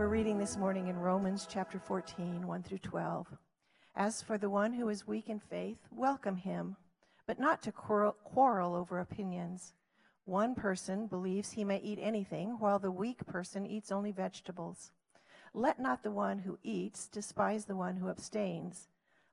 [0.00, 3.26] We're reading this morning in Romans chapter 14, 1 through 12.
[3.94, 6.76] As for the one who is weak in faith, welcome him,
[7.26, 9.74] but not to quarrel, quarrel over opinions.
[10.24, 14.90] One person believes he may eat anything, while the weak person eats only vegetables.
[15.52, 18.88] Let not the one who eats despise the one who abstains.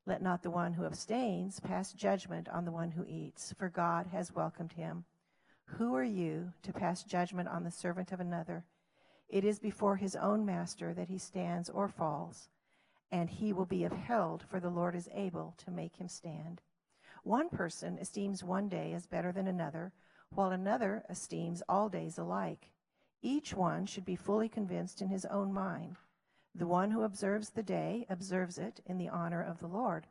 [0.05, 4.07] Let not the one who abstains pass judgment on the one who eats, for God
[4.07, 5.05] has welcomed him.
[5.77, 8.65] Who are you to pass judgment on the servant of another?
[9.29, 12.49] It is before his own master that he stands or falls,
[13.11, 16.61] and he will be upheld, for the Lord is able to make him stand.
[17.23, 19.91] One person esteems one day as better than another,
[20.29, 22.71] while another esteems all days alike.
[23.21, 25.97] Each one should be fully convinced in his own mind.
[26.55, 30.07] The one who observes the day observes it in the honor of the Lord.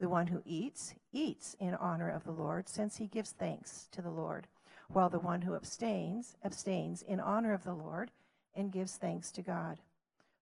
[0.00, 4.02] The one who eats, eats in honor of the Lord, since he gives thanks to
[4.02, 4.48] the Lord,
[4.88, 8.10] while the one who abstains, abstains in honor of the Lord
[8.56, 9.78] and gives thanks to God.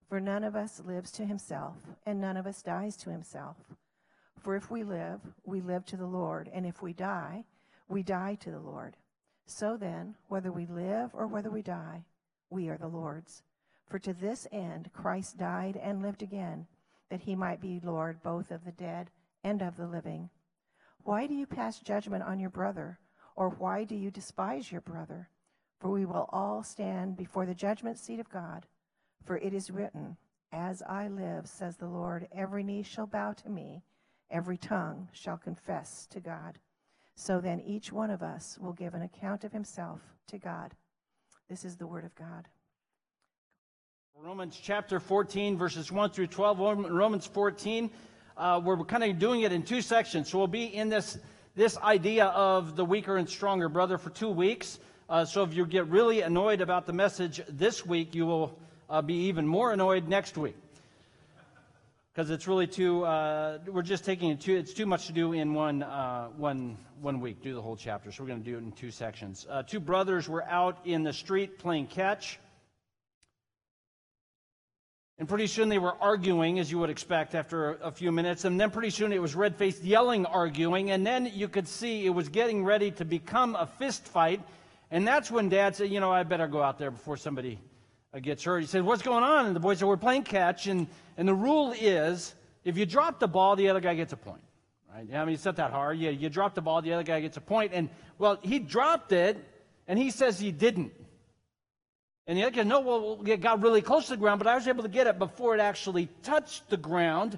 [0.07, 3.57] For none of us lives to himself, and none of us dies to himself.
[4.39, 7.43] For if we live, we live to the Lord, and if we die,
[7.89, 8.95] we die to the Lord.
[9.47, 12.05] So then, whether we live or whether we die,
[12.49, 13.43] we are the Lord's.
[13.87, 16.67] For to this end Christ died and lived again,
[17.09, 19.09] that he might be Lord both of the dead
[19.43, 20.29] and of the living.
[21.03, 22.99] Why do you pass judgment on your brother?
[23.35, 25.29] Or why do you despise your brother?
[25.79, 28.65] For we will all stand before the judgment seat of God.
[29.23, 30.17] For it is written,
[30.51, 33.83] As I live, says the Lord, every knee shall bow to me,
[34.29, 36.59] every tongue shall confess to God.
[37.15, 40.73] So then each one of us will give an account of himself to God.
[41.49, 42.47] This is the word of God.
[44.17, 46.59] Romans chapter 14, verses 1 through 12.
[46.89, 47.91] Romans 14,
[48.37, 50.29] uh, we're kind of doing it in two sections.
[50.29, 51.17] So we'll be in this,
[51.53, 54.79] this idea of the weaker and stronger brother for two weeks.
[55.07, 58.57] Uh, so if you get really annoyed about the message this week, you will
[58.89, 60.55] uh, be even more annoyed next week.
[62.11, 65.33] Because it's really too, uh, we're just taking it too, it's too much to do
[65.33, 68.11] in one, uh, one, one week, do the whole chapter.
[68.11, 69.45] So we're going to do it in two sections.
[69.47, 72.39] Uh, two brothers were out in the street playing catch.
[75.19, 78.43] And pretty soon they were arguing, as you would expect after a, a few minutes.
[78.43, 80.89] And then pretty soon it was red faced yelling, arguing.
[80.89, 84.41] And then you could see it was getting ready to become a fist fight.
[84.91, 87.59] And that's when dad said, you know, I better go out there before somebody
[88.13, 88.59] uh, gets hurt.
[88.61, 89.47] He said, what's going on?
[89.47, 90.67] And the boys said, we're playing catch.
[90.67, 90.87] And,
[91.17, 94.41] and the rule is if you drop the ball, the other guy gets a point.
[94.93, 95.07] Right?
[95.13, 95.97] I mean, it's not that hard.
[95.97, 97.71] Yeah, you drop the ball, the other guy gets a point.
[97.73, 99.37] And, well, he dropped it,
[99.87, 100.93] and he says he didn't.
[102.27, 104.55] And the other guy, no, well, it got really close to the ground, but I
[104.55, 107.37] was able to get it before it actually touched the ground.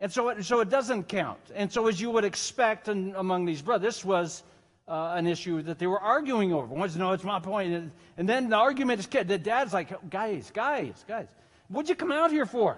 [0.00, 1.38] And so it, so it doesn't count.
[1.54, 4.42] And so, as you would expect in, among these brothers, this was
[4.90, 6.88] uh, an issue that they were arguing over.
[6.88, 7.72] Said, no, it's my point.
[7.72, 9.28] And, and then the argument is, kid.
[9.28, 11.28] the dad's like, guys, guys, guys,
[11.68, 12.76] what'd you come out here for?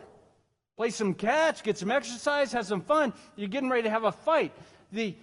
[0.76, 3.14] Play some catch, get some exercise, have some fun.
[3.36, 4.52] You're getting ready to have a fight.
[4.92, 5.14] The,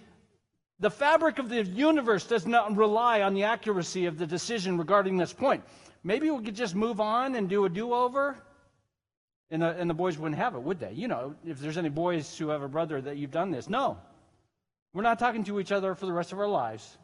[0.80, 5.16] the fabric of the universe does not rely on the accuracy of the decision regarding
[5.16, 5.62] this point.
[6.02, 8.36] Maybe we could just move on and do a do over.
[9.52, 10.92] And the, and the boys wouldn't have it, would they?
[10.92, 13.68] You know, if there's any boys who have a brother that you've done this.
[13.68, 13.98] No,
[14.92, 16.98] we're not talking to each other for the rest of our lives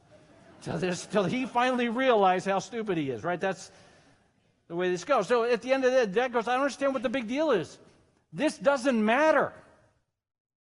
[0.63, 3.41] till, this, till he finally realizes how stupid he is, right?
[3.41, 3.71] That's
[4.69, 5.29] the way this goes.
[5.29, 7.29] So at the end of the day, dad goes, I don't understand what the big
[7.29, 7.79] deal is.
[8.33, 9.53] This doesn't matter.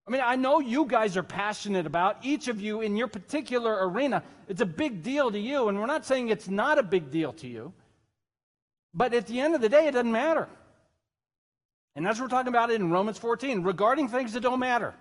[0.06, 3.88] I mean, I know you guys are passionate about each of you in your particular
[3.88, 4.22] arena.
[4.50, 7.32] It's a big deal to you, and we're not saying it's not a big deal
[7.34, 7.72] to you.
[8.94, 10.50] But at the end of the day, it doesn't matter.
[11.96, 14.94] And that's what we're talking about in Romans 14 regarding things that don't matter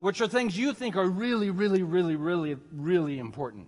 [0.00, 3.66] which are things you think are really, really, really, really, really important.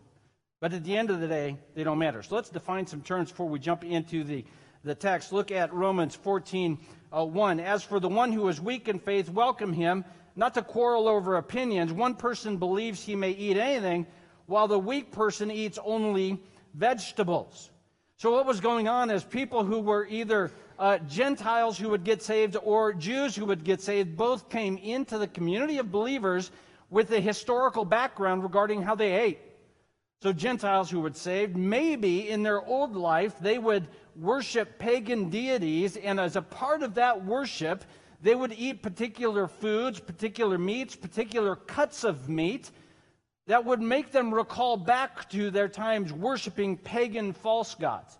[0.60, 2.22] But at the end of the day, they don't matter.
[2.22, 4.44] So let's define some terms before we jump into the,
[4.84, 5.32] the text.
[5.32, 6.78] Look at Romans 14
[7.12, 7.60] uh, 1.
[7.60, 10.04] As for the one who is weak in faith, welcome him,
[10.36, 11.92] not to quarrel over opinions.
[11.92, 14.06] One person believes he may eat anything,
[14.46, 16.38] while the weak person eats only
[16.74, 17.69] vegetables.
[18.20, 22.20] So, what was going on is people who were either uh, Gentiles who would get
[22.20, 26.50] saved or Jews who would get saved both came into the community of believers
[26.90, 29.38] with a historical background regarding how they ate.
[30.20, 35.96] So, Gentiles who were saved, maybe in their old life, they would worship pagan deities,
[35.96, 37.86] and as a part of that worship,
[38.20, 42.70] they would eat particular foods, particular meats, particular cuts of meat
[43.50, 48.16] that would make them recall back to their times worshiping pagan false gods.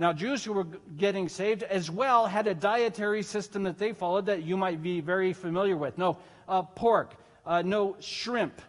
[0.00, 0.64] Now, Jews who were
[0.96, 5.02] getting saved as well had a dietary system that they followed that you might be
[5.02, 5.98] very familiar with.
[5.98, 6.16] No
[6.48, 8.62] uh, pork, uh, no shrimp,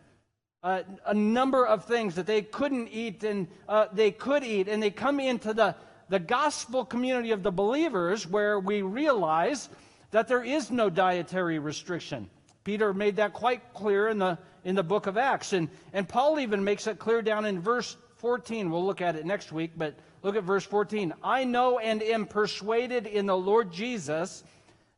[0.62, 4.68] uh, a number of things that they couldn't eat and uh, they could eat.
[4.68, 5.74] And they come into the,
[6.10, 9.70] the gospel community of the believers where we realize
[10.12, 12.30] that there is no dietary restriction.
[12.66, 15.54] Peter made that quite clear in the, in the book of Acts.
[15.54, 18.70] And, and Paul even makes it clear down in verse 14.
[18.70, 21.14] We'll look at it next week, but look at verse 14.
[21.24, 24.44] I know and am persuaded in the Lord Jesus,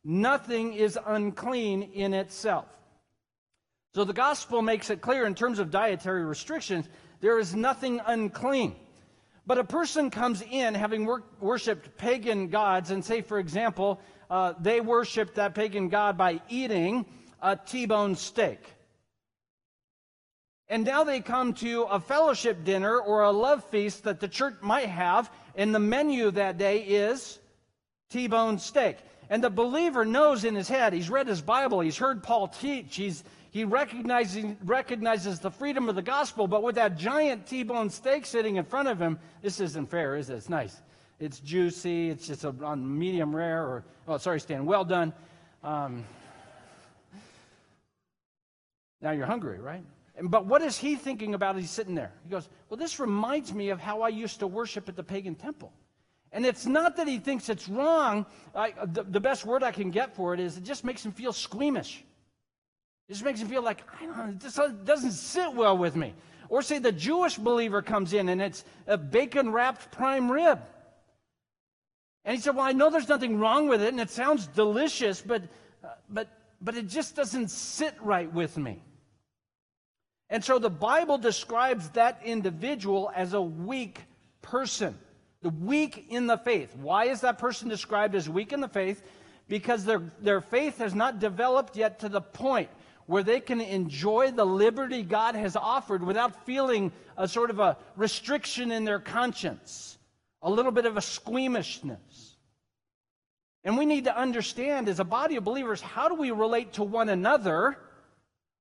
[0.04, 2.66] nothing is unclean in itself.
[3.94, 6.88] So the gospel makes it clear in terms of dietary restrictions,
[7.20, 8.74] there is nothing unclean.
[9.46, 14.00] But a person comes in having wor- worshiped pagan gods, and say, for example,
[14.30, 17.06] uh, they worshiped that pagan god by eating
[17.42, 18.73] a T bone steak.
[20.68, 24.54] And now they come to a fellowship dinner or a love feast that the church
[24.62, 27.38] might have, and the menu that day is
[28.10, 28.96] T bone steak.
[29.28, 32.96] And the believer knows in his head, he's read his Bible, he's heard Paul teach,
[32.96, 37.90] he's, he recognizes, recognizes the freedom of the gospel, but with that giant T bone
[37.90, 40.34] steak sitting in front of him, this isn't fair, is it?
[40.34, 40.80] It's nice.
[41.20, 45.12] It's juicy, it's just a, on medium rare, or, oh, sorry, Stan, well done.
[45.62, 46.04] Um,
[49.00, 49.84] now you're hungry, right?
[50.22, 52.12] But what is he thinking about as he's sitting there?
[52.22, 55.34] He goes, Well, this reminds me of how I used to worship at the pagan
[55.34, 55.72] temple.
[56.30, 58.26] And it's not that he thinks it's wrong.
[58.54, 61.12] I, the, the, best word I can get for it is it just makes him
[61.12, 62.04] feel squeamish.
[63.08, 66.12] It just makes him feel like, I don't know, this doesn't sit well with me.
[66.48, 70.60] Or say the Jewish believer comes in and it's a bacon wrapped prime rib.
[72.24, 75.20] And he said, Well, I know there's nothing wrong with it and it sounds delicious,
[75.20, 75.42] but,
[75.84, 76.28] uh, but,
[76.60, 78.82] but it just doesn't sit right with me.
[80.30, 84.00] And so the Bible describes that individual as a weak
[84.42, 84.98] person,
[85.42, 86.74] the weak in the faith.
[86.76, 89.02] Why is that person described as weak in the faith?
[89.48, 92.70] Because their, their faith has not developed yet to the point
[93.06, 97.76] where they can enjoy the liberty God has offered without feeling a sort of a
[97.96, 99.98] restriction in their conscience,
[100.42, 102.36] a little bit of a squeamishness.
[103.62, 106.82] And we need to understand as a body of believers, how do we relate to
[106.82, 107.78] one another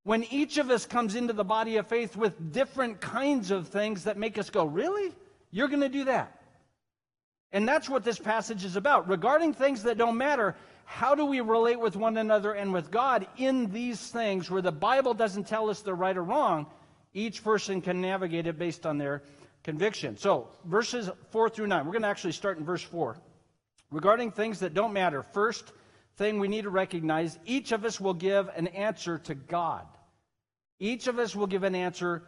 [0.04, 4.04] when each of us comes into the body of faith with different kinds of things
[4.04, 5.14] that make us go, Really?
[5.52, 6.42] You're going to do that?
[7.52, 9.08] And that's what this passage is about.
[9.08, 10.56] Regarding things that don't matter,
[10.86, 14.72] how do we relate with one another and with God in these things where the
[14.72, 16.66] Bible doesn't tell us they're right or wrong?
[17.14, 19.22] Each person can navigate it based on their
[19.64, 20.18] conviction.
[20.18, 21.86] So, verses 4 through 9.
[21.86, 23.16] We're going to actually start in verse 4.
[23.92, 25.72] Regarding things that don't matter, first
[26.18, 29.86] thing we need to recognize each of us will give an answer to God.
[30.80, 32.24] Each of us will give an answer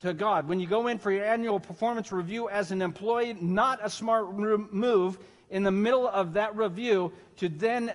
[0.00, 0.48] to God.
[0.48, 4.36] When you go in for your annual performance review as an employee, not a smart
[4.36, 5.18] move
[5.50, 7.92] in the middle of that review to then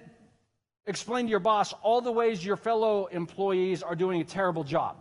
[0.86, 4.96] explain to your boss all the ways your fellow employees are doing a terrible job.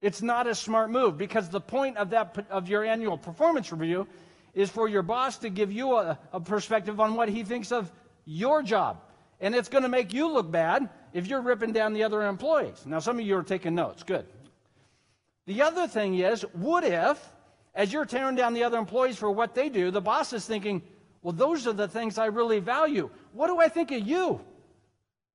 [0.00, 4.06] It's not a smart move because the point of that of your annual performance review
[4.54, 7.92] is for your boss to give you a, a perspective on what he thinks of
[8.24, 9.02] your job.
[9.40, 12.84] And it's going to make you look bad if you're ripping down the other employees.
[12.86, 14.02] Now, some of you are taking notes.
[14.02, 14.26] Good.
[15.46, 17.24] The other thing is, what if,
[17.74, 20.82] as you're tearing down the other employees for what they do, the boss is thinking,
[21.22, 23.10] well, those are the things I really value.
[23.32, 24.40] What do I think of you?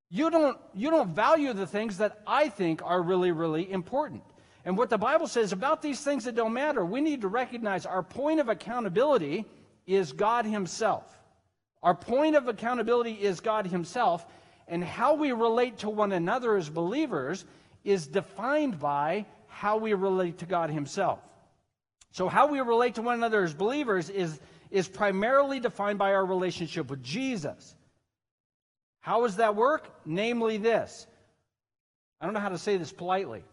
[0.10, 4.22] You don't, you don't value the things that I think are really, really important.
[4.66, 7.86] And what the Bible says about these things that don't matter, we need to recognize
[7.86, 9.46] our point of accountability
[9.88, 11.18] is God Himself.
[11.84, 14.26] Our point of accountability is God Himself,
[14.68, 17.44] and how we relate to one another as believers
[17.84, 21.20] is defined by how we relate to God Himself.
[22.12, 24.40] So, how we relate to one another as believers is,
[24.72, 27.76] is primarily defined by our relationship with Jesus.
[29.02, 29.90] How does that work?
[30.06, 31.08] Namely, this.
[32.22, 33.44] I don't know how to say this politely.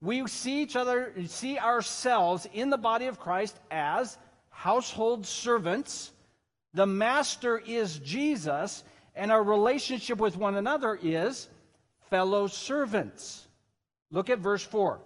[0.00, 4.18] We see each other, see ourselves in the body of Christ as
[4.50, 6.12] household servants
[6.74, 11.48] the master is Jesus, and our relationship with one another is
[12.08, 13.46] fellow servants.
[14.10, 15.00] Look at verse 4.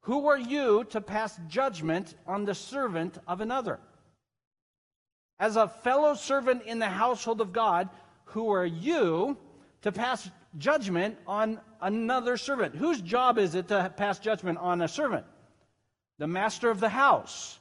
[0.00, 3.80] Who are you to pass judgment on the servant of another?
[5.38, 7.88] As a fellow servant in the household of God,
[8.26, 9.36] who are you
[9.82, 12.74] to pass judgment on another servant?
[12.74, 15.26] Whose job is it to pass judgment on a servant?
[16.18, 17.58] The master of the house,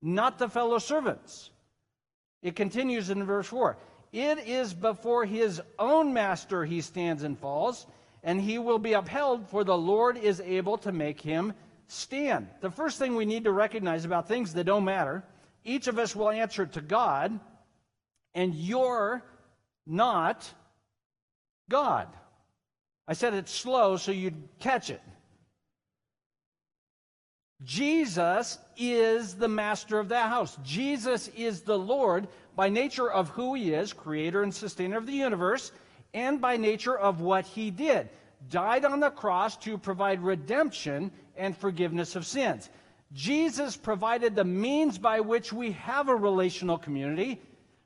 [0.00, 1.50] not the fellow servants.
[2.42, 3.76] It continues in verse 4.
[4.12, 7.86] It is before his own master he stands and falls,
[8.22, 11.54] and he will be upheld, for the Lord is able to make him
[11.86, 12.48] stand.
[12.60, 15.24] The first thing we need to recognize about things that don't matter,
[15.64, 17.38] each of us will answer to God,
[18.34, 19.22] and you're
[19.86, 20.48] not
[21.68, 22.08] God.
[23.06, 25.02] I said it's slow so you'd catch it.
[27.64, 30.56] Jesus is the master of that house.
[30.64, 35.12] Jesus is the Lord by nature of who he is, creator and sustainer of the
[35.12, 35.72] universe,
[36.14, 38.08] and by nature of what he did.
[38.48, 42.70] Died on the cross to provide redemption and forgiveness of sins.
[43.12, 47.40] Jesus provided the means by which we have a relational community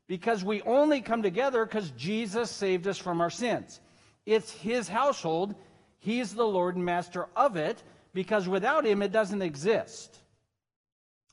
[0.07, 3.81] because we only come together because Jesus saved us from our sins.
[4.26, 5.54] It's his household.
[5.99, 7.83] He's the Lord and master of it
[8.14, 10.18] because without him, it doesn't exist.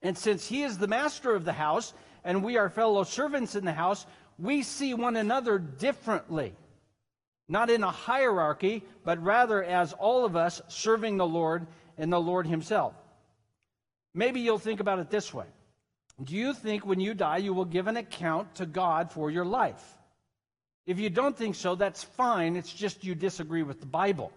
[0.02, 3.64] And since he is the master of the house and we are fellow servants in
[3.64, 4.06] the house,
[4.38, 6.54] we see one another differently.
[7.48, 12.20] Not in a hierarchy, but rather as all of us serving the Lord and the
[12.20, 12.96] Lord himself.
[14.14, 15.46] Maybe you'll think about it this way
[16.24, 19.46] Do you think when you die you will give an account to God for your
[19.46, 19.84] life?
[20.88, 22.56] If you don't think so, that's fine.
[22.56, 24.32] It's just you disagree with the Bible.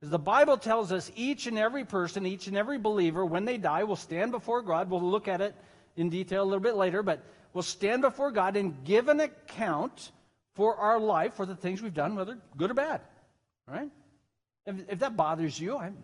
[0.00, 3.58] Because the Bible tells us each and every person, each and every believer, when they
[3.58, 4.88] die, will stand before God.
[4.88, 5.54] We'll look at it
[5.96, 10.12] in detail a little bit later, but we'll stand before God and give an account
[10.54, 13.02] for our life, for the things we've done, whether good or bad.
[13.68, 13.90] All right?
[14.64, 15.98] If, if that bothers you, I'm,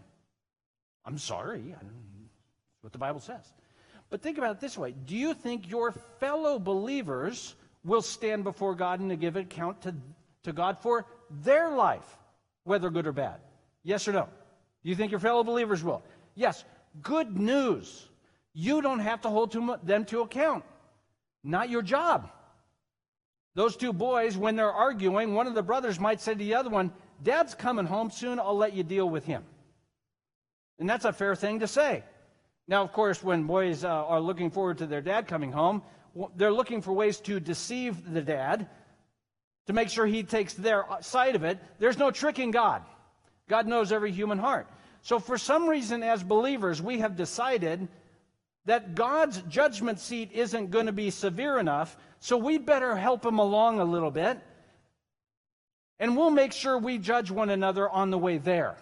[1.07, 1.75] I'm sorry.
[2.83, 3.53] What the Bible says.
[4.11, 8.75] But think about it this way Do you think your fellow believers will stand before
[8.75, 9.95] God and give an account to,
[10.45, 12.07] to God for their life,
[12.65, 13.41] whether good or bad?
[13.87, 14.29] Yes or no?
[14.83, 16.03] Do you think your fellow believers will?
[16.35, 16.65] Yes.
[17.03, 18.09] Good news.
[18.53, 19.53] You don't have to hold
[19.85, 20.65] them to account.
[21.45, 22.29] Not your job.
[23.55, 26.69] Those two boys, when they're arguing, one of the brothers might say to the other
[26.69, 26.91] one,
[27.23, 28.41] Dad's coming home soon.
[28.41, 29.45] I'll let you deal with him.
[30.81, 32.03] And that's a fair thing to say.
[32.67, 35.83] Now, of course, when boys uh, are looking forward to their dad coming home,
[36.35, 38.69] they're looking for ways to deceive the dad
[39.69, 41.61] to make sure he takes their side of it.
[41.79, 42.83] There's no tricking God.
[43.49, 44.67] God knows every human heart.
[45.03, 47.87] So, for some reason, as believers, we have decided
[48.65, 53.39] that God's judgment seat isn't going to be severe enough, so we'd better help him
[53.39, 54.39] along a little bit.
[56.01, 58.77] And we'll make sure we judge one another on the way there.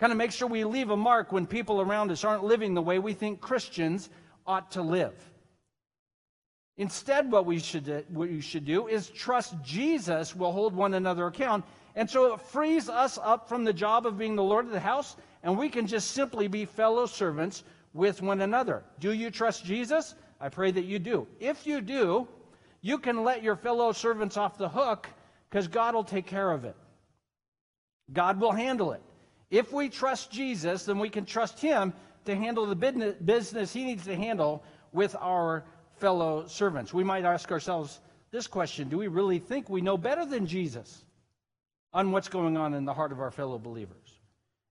[0.00, 2.82] Kind of make sure we leave a mark when people around us aren't living the
[2.82, 4.08] way we think Christians
[4.46, 5.14] ought to live.
[6.76, 11.26] Instead, what we should, what we should do is trust Jesus will hold one another
[11.26, 11.64] account
[11.94, 14.80] and so it frees us up from the job of being the Lord of the
[14.80, 18.82] house, and we can just simply be fellow servants with one another.
[18.98, 20.14] Do you trust Jesus?
[20.40, 21.26] I pray that you do.
[21.38, 22.26] If you do,
[22.80, 25.08] you can let your fellow servants off the hook
[25.48, 26.76] because God will take care of it.
[28.12, 29.02] God will handle it.
[29.50, 31.92] If we trust Jesus, then we can trust Him
[32.24, 35.64] to handle the business He needs to handle with our
[35.96, 36.92] fellow servants.
[36.92, 38.00] We might ask ourselves
[38.32, 41.03] this question Do we really think we know better than Jesus?
[41.94, 44.18] On what's going on in the heart of our fellow believers.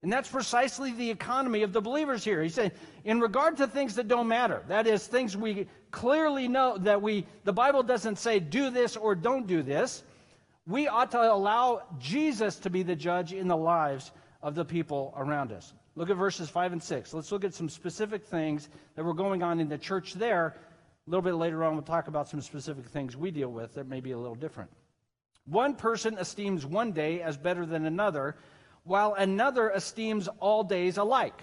[0.04, 2.44] And that's precisely the economy of the believers here.
[2.44, 2.72] He's saying,
[3.06, 7.26] in regard to things that don't matter, that is, things we clearly know that we,
[7.46, 10.04] the Bible doesn't say do this or don't do this,
[10.68, 14.12] we ought to allow Jesus to be the judge in the lives
[14.42, 15.74] of the people around us.
[15.96, 17.14] Look at verses 5 and 6.
[17.14, 20.56] Let's look at some specific things that were going on in the church there.
[21.08, 23.88] A little bit later on, we'll talk about some specific things we deal with that
[23.88, 24.70] may be a little different.
[25.46, 28.36] One person esteems one day as better than another,
[28.84, 31.42] while another esteems all days alike.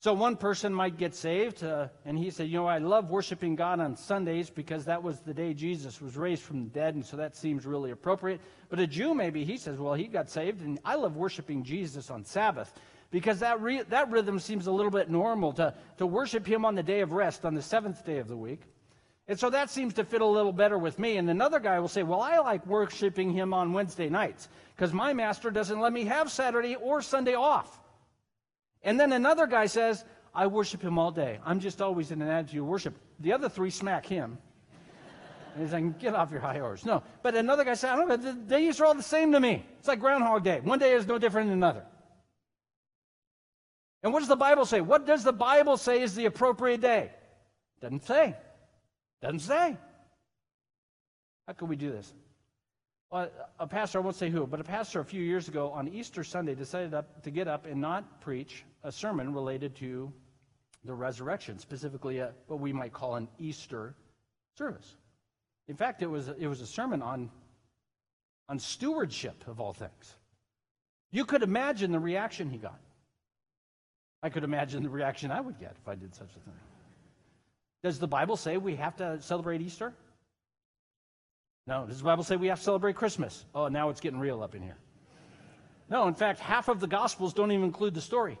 [0.00, 3.56] So one person might get saved, uh, and he said, You know, I love worshiping
[3.56, 7.04] God on Sundays because that was the day Jesus was raised from the dead, and
[7.04, 8.40] so that seems really appropriate.
[8.68, 12.10] But a Jew, maybe, he says, Well, he got saved, and I love worshiping Jesus
[12.10, 12.72] on Sabbath
[13.10, 16.74] because that, re- that rhythm seems a little bit normal to, to worship him on
[16.74, 18.60] the day of rest, on the seventh day of the week.
[19.28, 21.16] And so that seems to fit a little better with me.
[21.16, 25.12] And another guy will say, Well, I like worshiping him on Wednesday nights because my
[25.12, 27.80] master doesn't let me have Saturday or Sunday off.
[28.82, 31.40] And then another guy says, I worship him all day.
[31.44, 32.94] I'm just always in an attitude of worship.
[33.20, 34.38] The other three smack him.
[35.54, 36.84] And he's like, Get off your high horse.
[36.84, 37.02] No.
[37.22, 39.66] But another guy says, I don't know, the days are all the same to me.
[39.80, 40.60] It's like Groundhog Day.
[40.62, 41.82] One day is no different than another.
[44.04, 44.80] And what does the Bible say?
[44.80, 47.10] What does the Bible say is the appropriate day?
[47.80, 48.36] Doesn't say.
[49.22, 49.76] Doesn't say.
[51.46, 52.12] How can we do this?
[53.10, 53.30] Well,
[53.60, 56.24] a pastor, I won't say who, but a pastor a few years ago on Easter
[56.24, 60.12] Sunday decided up, to get up and not preach a sermon related to
[60.84, 63.94] the resurrection, specifically a, what we might call an Easter
[64.56, 64.96] service.
[65.68, 67.30] In fact, it was, it was a sermon on,
[68.48, 70.16] on stewardship, of all things.
[71.12, 72.80] You could imagine the reaction he got.
[74.22, 76.54] I could imagine the reaction I would get if I did such a thing.
[77.86, 79.94] Does the Bible say we have to celebrate Easter?
[81.68, 81.86] No.
[81.86, 83.44] Does the Bible say we have to celebrate Christmas?
[83.54, 84.76] Oh, now it's getting real up in here.
[85.88, 88.40] No, in fact, half of the Gospels don't even include the story.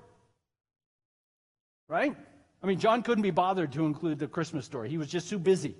[1.88, 2.16] Right?
[2.60, 4.88] I mean, John couldn't be bothered to include the Christmas story.
[4.88, 5.76] He was just too busy.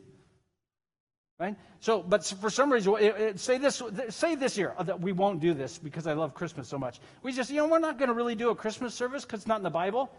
[1.40, 1.56] Right?
[1.80, 4.74] So, but for some reason, it, it, say this, say this here.
[4.78, 7.00] Uh, that we won't do this because I love Christmas so much.
[7.24, 9.48] We just, you know, we're not going to really do a Christmas service because it's
[9.48, 10.12] not in the Bible.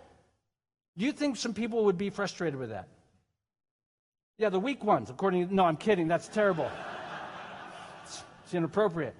[0.97, 2.89] Do you think some people would be frustrated with that?
[4.39, 6.07] Yeah, the weak ones, according to, no, I'm kidding.
[6.07, 6.69] That's terrible.
[8.03, 9.15] it's, it's, inappropriate.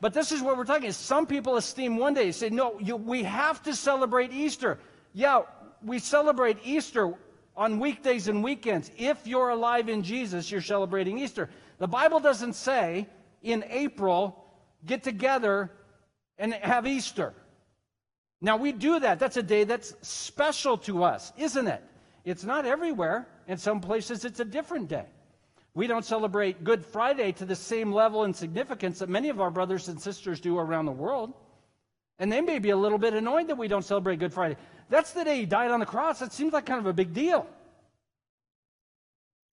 [0.00, 0.92] But this is what we're talking.
[0.92, 4.78] Some people esteem one day, say, no, you, we have to celebrate Easter.
[5.12, 5.42] Yeah,
[5.84, 7.12] we celebrate Easter
[7.54, 8.90] on weekdays and weekends.
[8.96, 11.50] If you're alive in Jesus, you're celebrating Easter.
[11.76, 13.08] The Bible doesn't say
[13.42, 14.42] in April,
[14.86, 15.70] get together
[16.38, 17.34] and have Easter.
[18.40, 19.18] Now, we do that.
[19.18, 21.82] That's a day that's special to us, isn't it?
[22.24, 23.28] It's not everywhere.
[23.46, 25.06] In some places, it's a different day.
[25.74, 29.50] We don't celebrate Good Friday to the same level and significance that many of our
[29.50, 31.34] brothers and sisters do around the world.
[32.18, 34.56] And they may be a little bit annoyed that we don't celebrate Good Friday.
[34.88, 36.20] That's the day he died on the cross.
[36.20, 37.46] That seems like kind of a big deal.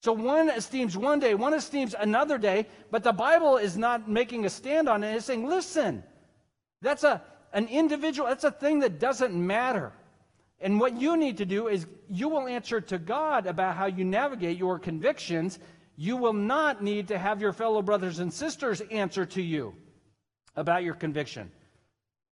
[0.01, 4.45] So one esteems one day, one esteems another day, but the Bible is not making
[4.45, 5.15] a stand on it.
[5.15, 6.03] It's saying, listen,
[6.81, 7.21] that's a,
[7.53, 9.93] an individual, that's a thing that doesn't matter.
[10.63, 14.03] And what you need to do is you will answer to God about how you
[14.03, 15.59] navigate your convictions.
[15.97, 19.75] You will not need to have your fellow brothers and sisters answer to you
[20.55, 21.51] about your conviction.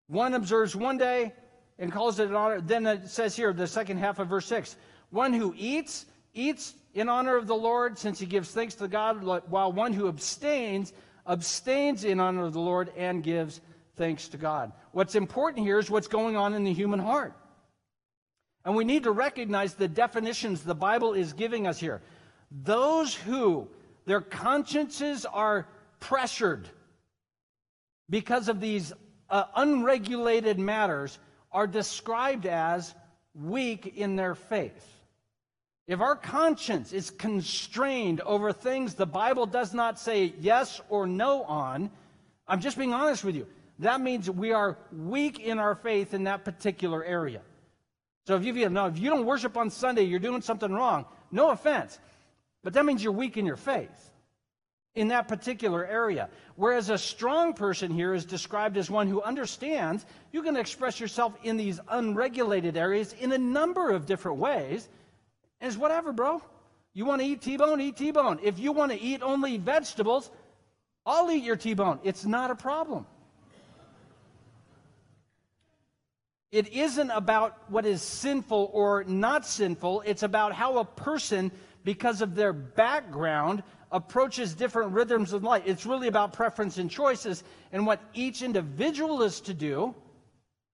[0.06, 1.32] One observes one day,
[1.80, 2.60] and calls it an honor.
[2.60, 4.76] Then it says here, the second half of verse 6
[5.10, 9.24] one who eats, eats in honor of the Lord, since he gives thanks to God,
[9.24, 10.92] while one who abstains,
[11.26, 13.60] abstains in honor of the Lord and gives
[13.96, 14.70] thanks to God.
[14.92, 17.34] What's important here is what's going on in the human heart.
[18.64, 22.02] And we need to recognize the definitions the Bible is giving us here.
[22.50, 23.68] Those who
[24.06, 25.66] their consciences are
[25.98, 26.68] pressured
[28.08, 28.92] because of these
[29.30, 31.18] uh, unregulated matters
[31.52, 32.94] are described as
[33.34, 34.86] weak in their faith.
[35.86, 41.42] If our conscience is constrained over things the Bible does not say yes or no
[41.44, 41.90] on,
[42.46, 43.46] I'm just being honest with you.
[43.80, 47.40] That means we are weak in our faith in that particular area.
[48.26, 51.06] So if you feel, no, if you don't worship on Sunday, you're doing something wrong.
[51.30, 51.98] No offense.
[52.62, 54.10] But that means you're weak in your faith
[54.94, 56.28] in that particular area.
[56.56, 61.34] Whereas a strong person here is described as one who understands you can express yourself
[61.44, 64.88] in these unregulated areas in a number of different ways.
[65.60, 66.42] And it's whatever, bro.
[66.92, 67.80] You want to eat T bone?
[67.80, 68.40] Eat T bone.
[68.42, 70.30] If you want to eat only vegetables,
[71.06, 72.00] I'll eat your T bone.
[72.02, 73.06] It's not a problem.
[76.52, 80.02] It isn't about what is sinful or not sinful.
[80.04, 81.52] It's about how a person,
[81.84, 85.62] because of their background, approaches different rhythms of life.
[85.64, 89.94] It's really about preference and choices and what each individual is to do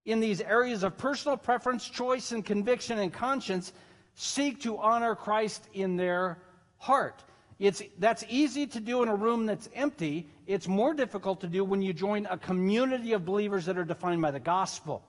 [0.07, 3.73] in these areas of personal preference, choice, and conviction and conscience
[4.15, 6.39] seek to honor Christ in their
[6.79, 7.23] heart.
[7.59, 10.29] It's, that's easy to do in a room that's empty.
[10.47, 14.23] It's more difficult to do when you join a community of believers that are defined
[14.23, 15.03] by the gospel,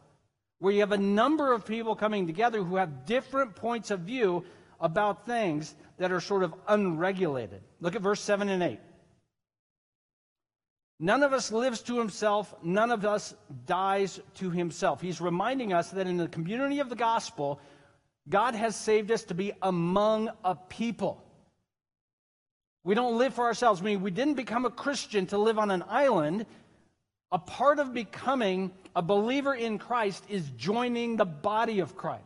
[0.59, 4.43] where you have a number of people coming together who have different points of view
[4.79, 7.61] about things that are sort of unregulated.
[7.79, 8.79] Look at verse 7 and 8.
[10.99, 13.35] None of us lives to himself, none of us
[13.67, 14.99] dies to himself.
[14.99, 17.59] He's reminding us that in the community of the gospel,
[18.27, 21.23] God has saved us to be among a people.
[22.83, 23.81] We don't live for ourselves.
[23.81, 26.45] I mean, we didn't become a Christian to live on an island.
[27.31, 32.23] A part of becoming a believer in Christ is joining the body of Christ.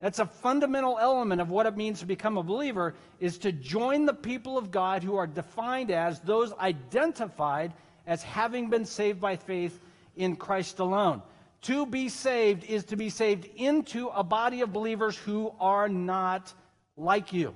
[0.00, 4.06] That's a fundamental element of what it means to become a believer is to join
[4.06, 7.72] the people of God who are defined as those identified
[8.06, 9.80] as having been saved by faith
[10.16, 11.22] in Christ alone.
[11.62, 16.52] To be saved is to be saved into a body of believers who are not
[16.96, 17.54] like you.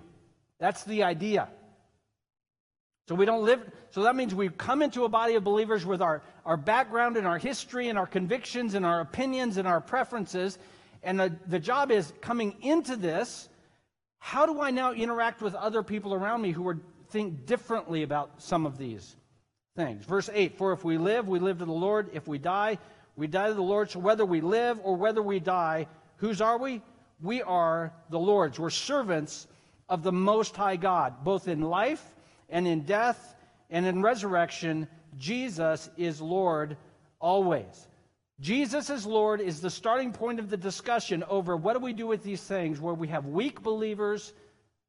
[0.58, 1.48] That's the idea.
[3.08, 3.60] So we don't live,
[3.90, 7.26] so that means we come into a body of believers with our, our background and
[7.26, 10.58] our history and our convictions and our opinions and our preferences,
[11.02, 13.48] and the, the job is coming into this,
[14.18, 16.78] how do I now interact with other people around me who are,
[17.10, 19.16] think differently about some of these
[19.74, 20.04] things?
[20.04, 22.08] Verse 8 For if we live, we live to the Lord.
[22.12, 22.78] If we die,
[23.16, 23.90] we die to the Lord.
[23.90, 25.88] So whether we live or whether we die,
[26.18, 26.82] whose are we?
[27.20, 28.60] We are the Lord's.
[28.60, 29.48] We're servants
[29.88, 32.14] of the Most High God, both in life
[32.52, 33.34] and in death
[33.70, 34.86] and in resurrection.
[35.18, 36.76] Jesus is Lord
[37.18, 37.88] always.
[38.40, 42.06] Jesus is Lord is the starting point of the discussion over what do we do
[42.06, 44.32] with these things where we have weak believers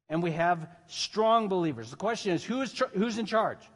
[0.08, 1.90] and we have strong believers.
[1.90, 3.68] The question is who is who's in charge?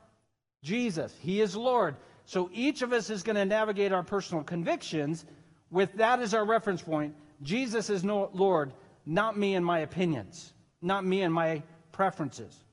[0.62, 1.14] Jesus.
[1.20, 1.96] He is Lord.
[2.24, 5.24] So each of us is going to navigate our personal convictions
[5.70, 7.14] with that as our reference point.
[7.42, 8.72] Jesus is no Lord,
[9.06, 12.64] not me and my opinions, not me and my preferences.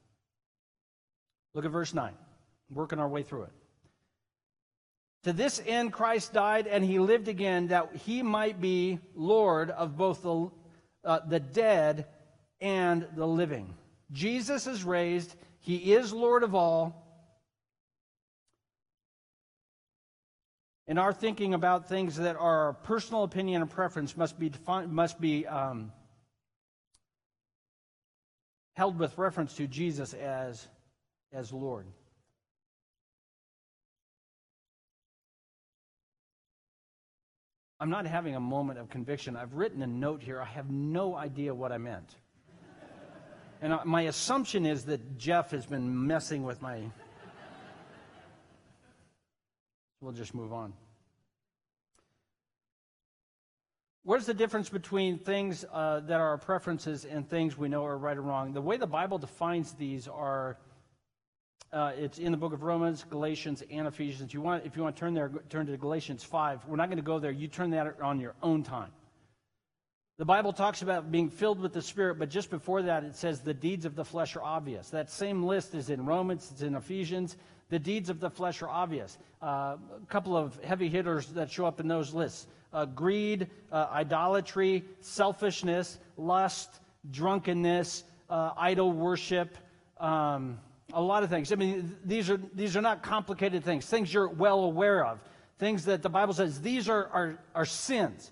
[1.56, 2.14] Look at verse 9,
[2.70, 3.54] working our way through it.
[5.24, 9.98] To this end, Christ died and he lived again that he might be Lord of
[9.98, 10.52] both the,
[11.04, 12.08] uh, the dead
[12.62, 13.74] and the living.
[14.12, 17.02] Jesus is raised, he is Lord of all.
[20.88, 25.20] And our thinking about things that are personal opinion and preference must be, defined, must
[25.20, 25.92] be um,
[28.76, 30.68] held with reference to Jesus as,
[31.36, 31.86] as Lord.
[37.80, 39.36] I'm not having a moment of conviction.
[39.36, 40.42] I've written a note here.
[40.42, 42.16] I have no idea what I meant.
[43.62, 46.84] and my assumption is that Jeff has been messing with my.
[50.00, 50.74] We'll just move on.
[54.04, 58.16] What's the difference between things uh, that are preferences and things we know are right
[58.16, 58.54] or wrong?
[58.54, 60.58] The way the Bible defines these are
[61.76, 64.34] uh, it's in the book of Romans, Galatians, and Ephesians.
[64.34, 66.66] You want, if you want to turn there, turn to Galatians 5.
[66.68, 67.32] We're not going to go there.
[67.32, 68.92] You turn that on your own time.
[70.18, 73.42] The Bible talks about being filled with the Spirit, but just before that, it says
[73.42, 74.90] the deeds of the flesh are obvious.
[74.90, 77.36] That same list is in Romans, it's in Ephesians.
[77.68, 79.18] The deeds of the flesh are obvious.
[79.42, 83.88] Uh, a couple of heavy hitters that show up in those lists uh, greed, uh,
[83.92, 86.80] idolatry, selfishness, lust,
[87.12, 89.58] drunkenness, uh, idol worship.
[89.98, 90.60] Um,
[90.94, 91.52] a lot of things.
[91.52, 95.20] I mean, these are, these are not complicated things, things you're well aware of,
[95.58, 98.32] things that the Bible says these are, are, are sins.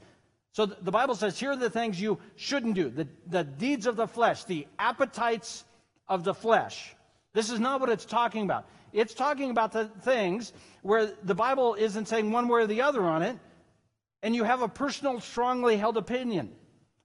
[0.51, 3.95] So the Bible says here are the things you shouldn't do the, the deeds of
[3.95, 5.65] the flesh, the appetites
[6.07, 6.95] of the flesh.
[7.33, 8.65] This is not what it's talking about.
[8.91, 13.01] It's talking about the things where the Bible isn't saying one way or the other
[13.03, 13.37] on it,
[14.21, 16.51] and you have a personal, strongly held opinion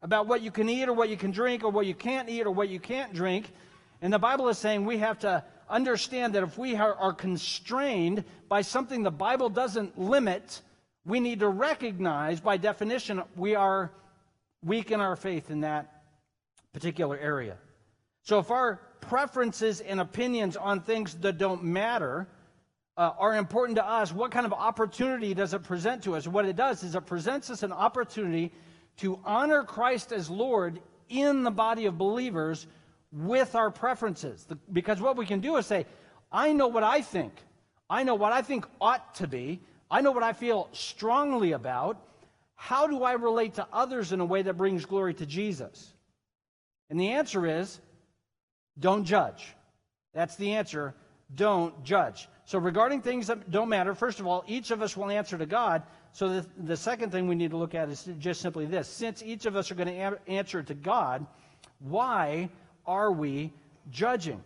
[0.02, 2.42] about what you can eat or what you can drink or what you can't eat
[2.42, 3.50] or what you can't drink.
[4.00, 8.62] And the Bible is saying we have to understand that if we are, constrained by
[8.62, 10.62] something the Bible doesn't limit,
[11.04, 13.90] we need to recognize by definition we are
[14.62, 16.02] weak in our faith in that
[16.72, 17.56] particular area.
[18.22, 22.28] So if our preferences and opinions on things that don't matter
[22.96, 26.26] uh, are important to us, what kind of opportunity does it present to us?
[26.26, 28.52] What it does is it presents us an opportunity
[28.98, 32.66] to honor Christ as Lord in the body of believers
[33.12, 34.44] with our preferences.
[34.44, 35.86] The, because what we can do is say,
[36.30, 37.32] I know what I think.
[37.88, 39.60] I know what I think ought to be.
[39.90, 41.98] I know what I feel strongly about.
[42.54, 45.94] How do I relate to others in a way that brings glory to Jesus?
[46.90, 47.80] And the answer is
[48.78, 49.54] don't judge.
[50.14, 50.94] That's the answer.
[51.34, 52.28] Don't judge.
[52.44, 55.46] So, regarding things that don't matter, first of all, each of us will answer to
[55.46, 55.82] God.
[56.12, 59.22] So, the, the second thing we need to look at is just simply this since
[59.22, 61.26] each of us are going to answer to God,
[61.78, 62.48] why
[62.88, 63.52] are we
[63.90, 64.42] judging?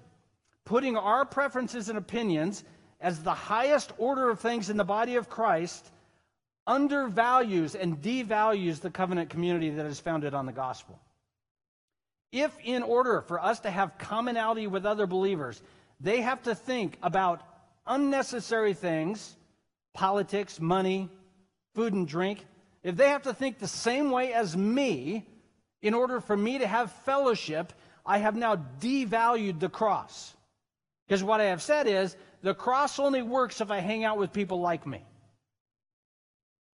[0.67, 2.65] Putting our preferences and opinions
[3.01, 5.91] as the highest order of things in the body of Christ
[6.67, 10.99] undervalues and devalues the covenant community that is founded on the gospel.
[12.31, 15.63] If, in order for us to have commonality with other believers,
[16.01, 17.43] they have to think about
[17.87, 19.37] unnecessary things,
[19.93, 21.11] politics, money,
[21.75, 22.45] food and drink,
[22.83, 25.27] if they have to think the same way as me
[25.83, 27.73] in order for me to have fellowship
[28.05, 30.35] I have now devalued the cross.
[31.07, 34.33] Because what I have said is the cross only works if I hang out with
[34.33, 35.05] people like me.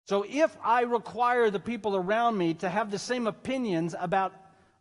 [0.06, 4.34] So if I require the people around me to have the same opinions about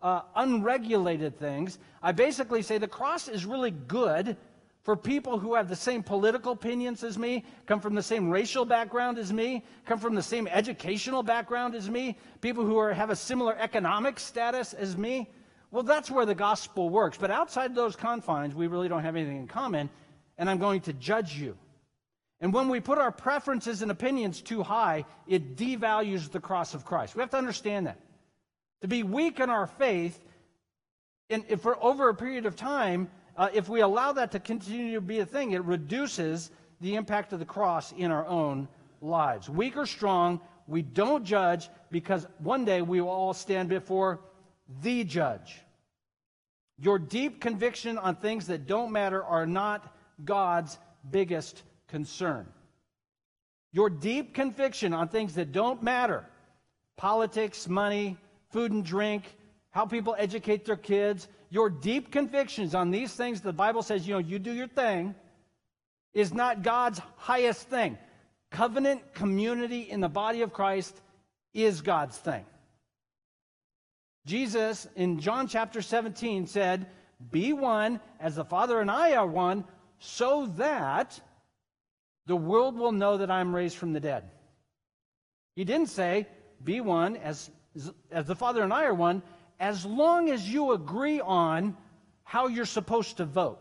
[0.03, 4.37] uh, unregulated things, I basically say the cross is really good
[4.83, 8.65] for people who have the same political opinions as me, come from the same racial
[8.65, 13.11] background as me, come from the same educational background as me, people who are, have
[13.11, 15.31] a similar economic status as me.
[15.73, 17.17] Well, that's where the gospel works.
[17.19, 19.89] But outside those confines, we really don't have anything in common,
[20.39, 21.57] and I'm going to judge you.
[22.41, 26.85] And when we put our preferences and opinions too high, it devalues the cross of
[26.85, 27.17] Christ.
[27.17, 27.99] We have to understand that.
[28.83, 30.21] To be weak in our faith,
[31.31, 34.95] and if for over a period of time, uh, if we allow that to continue
[34.95, 36.51] to be a thing, it reduces
[36.83, 38.69] the impact of the cross in our own
[39.01, 39.49] lives.
[39.49, 44.21] Weak or strong, we don't judge because one day we will all stand before
[44.83, 45.61] the judge.
[46.79, 49.95] Your deep conviction on things that don't matter are not
[50.25, 50.79] God's
[51.11, 52.47] biggest concern.
[53.73, 56.27] Your deep conviction on things that don't matter
[56.97, 58.17] politics, money,
[58.51, 59.37] food and drink,
[59.71, 64.15] how people educate their kids your deep convictions on these things the Bible says, you
[64.15, 65.15] know, you do your thing,
[66.15, 67.99] is not God's highest thing.
[68.51, 70.99] Covenant community in the body of Christ
[71.53, 72.47] is God's thing.
[74.27, 76.87] Jesus in John chapter 17 said,
[77.31, 79.65] Be one as the Father and I are one,
[79.99, 81.21] so that
[82.27, 84.25] the world will know that I'm raised from the dead.
[85.57, 86.29] He didn't say,
[86.63, 87.51] Be one as,
[88.11, 89.23] as the Father and I are one,
[89.59, 91.77] as long as you agree on
[92.25, 93.59] how you're supposed to vote,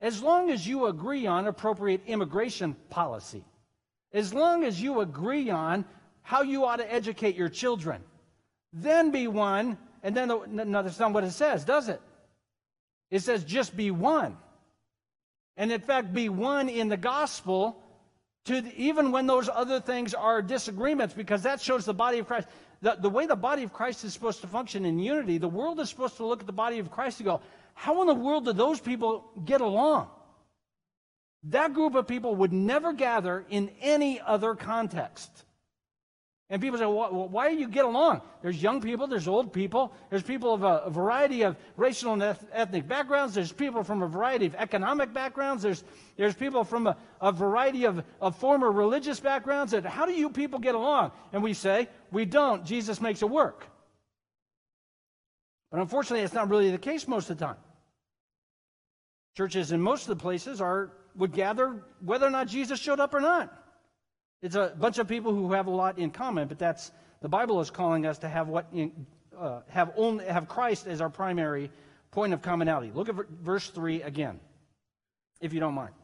[0.00, 3.44] as long as you agree on appropriate immigration policy,
[4.12, 5.84] as long as you agree on
[6.22, 8.02] how you ought to educate your children,
[8.76, 9.78] then be one.
[10.02, 12.00] And then, the, no, that's not what it says, does it?
[13.10, 14.36] It says just be one.
[15.56, 17.82] And in fact, be one in the gospel
[18.44, 22.26] to the, even when those other things are disagreements, because that shows the body of
[22.26, 22.46] Christ.
[22.82, 25.80] The, the way the body of Christ is supposed to function in unity, the world
[25.80, 27.40] is supposed to look at the body of Christ and go,
[27.74, 30.08] how in the world do those people get along?
[31.44, 35.45] That group of people would never gather in any other context.
[36.48, 38.20] And people say, well, why do you get along?
[38.40, 42.46] There's young people, there's old people, there's people of a, variety of racial and eth-
[42.52, 45.82] ethnic backgrounds, there's people from a variety of economic backgrounds, there's,
[46.16, 49.72] there's people from a, a variety of, of former religious backgrounds.
[49.72, 51.10] And how do you people get along?
[51.32, 52.64] And we say, we don't.
[52.64, 53.66] Jesus makes it work.
[55.72, 57.56] But unfortunately, it's not really the case most of the time.
[59.36, 63.14] Churches in most of the places are would gather whether or not Jesus showed up
[63.14, 63.52] or not.
[64.42, 67.60] It's a bunch of people who have a lot in common, but that's the Bible
[67.60, 71.70] is calling us to have what in, uh, have only have Christ as our primary
[72.10, 72.92] point of commonality.
[72.94, 74.40] Look at verse three again,
[75.40, 75.94] if you don't mind.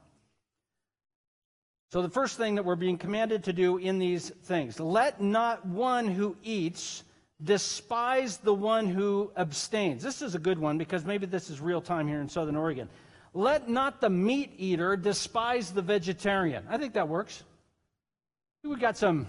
[1.93, 5.67] So the first thing that we're being commanded to do in these things: let not
[5.67, 7.05] one who eats
[7.45, 10.03] despise the one who abstains.
[10.03, 12.89] This is a good one because maybe this is real time here in Southern Oregon.
[13.35, 16.65] Let not the meat eater despise the vegetarian.
[16.69, 17.43] I think that works.
[18.65, 19.27] We got some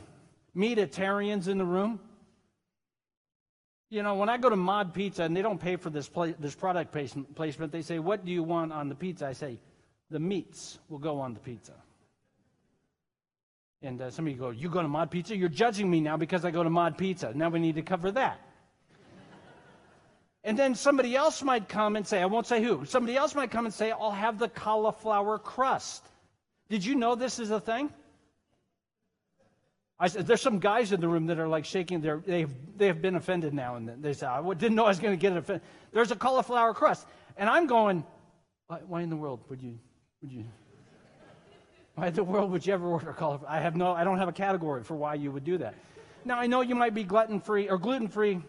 [0.55, 1.99] meatitarians in the room.
[3.89, 6.55] You know, when I go to Mod Pizza and they don't pay for this, this
[6.55, 9.27] product placement, they say, What do you want on the pizza?
[9.27, 9.59] I say,
[10.11, 11.73] The meats will go on the pizza.
[13.81, 15.35] And uh, somebody go, You go to Mod Pizza?
[15.35, 17.33] You're judging me now because I go to Mod Pizza.
[17.35, 18.39] Now we need to cover that.
[20.43, 23.51] and then somebody else might come and say, I won't say who, somebody else might
[23.51, 26.03] come and say, I'll have the cauliflower crust.
[26.69, 27.91] Did you know this is a thing?
[29.99, 32.87] I said, there's some guys in the room that are like shaking their, they've, they
[32.87, 33.75] have been offended now.
[33.75, 34.01] And then.
[34.01, 35.61] they say, I didn't know I was going to get offended.
[35.91, 37.07] There's a cauliflower crust.
[37.37, 38.03] And I'm going,
[38.67, 39.77] why, why, in the world would you,
[40.21, 40.45] would you,
[41.95, 43.49] why in the world would you ever order cauliflower?
[43.49, 45.75] I have no, I don't have a category for why you would do that.
[46.25, 48.41] Now, I know you might be gluten free or gluten free.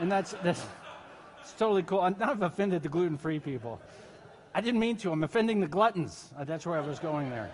[0.00, 0.64] And that's, that's
[1.40, 2.00] it's totally cool.
[2.00, 3.80] I'm not offended the gluten free people.
[4.54, 5.12] I didn't mean to.
[5.12, 6.30] I'm offending the gluttons.
[6.38, 7.50] Uh, that's where I was going there.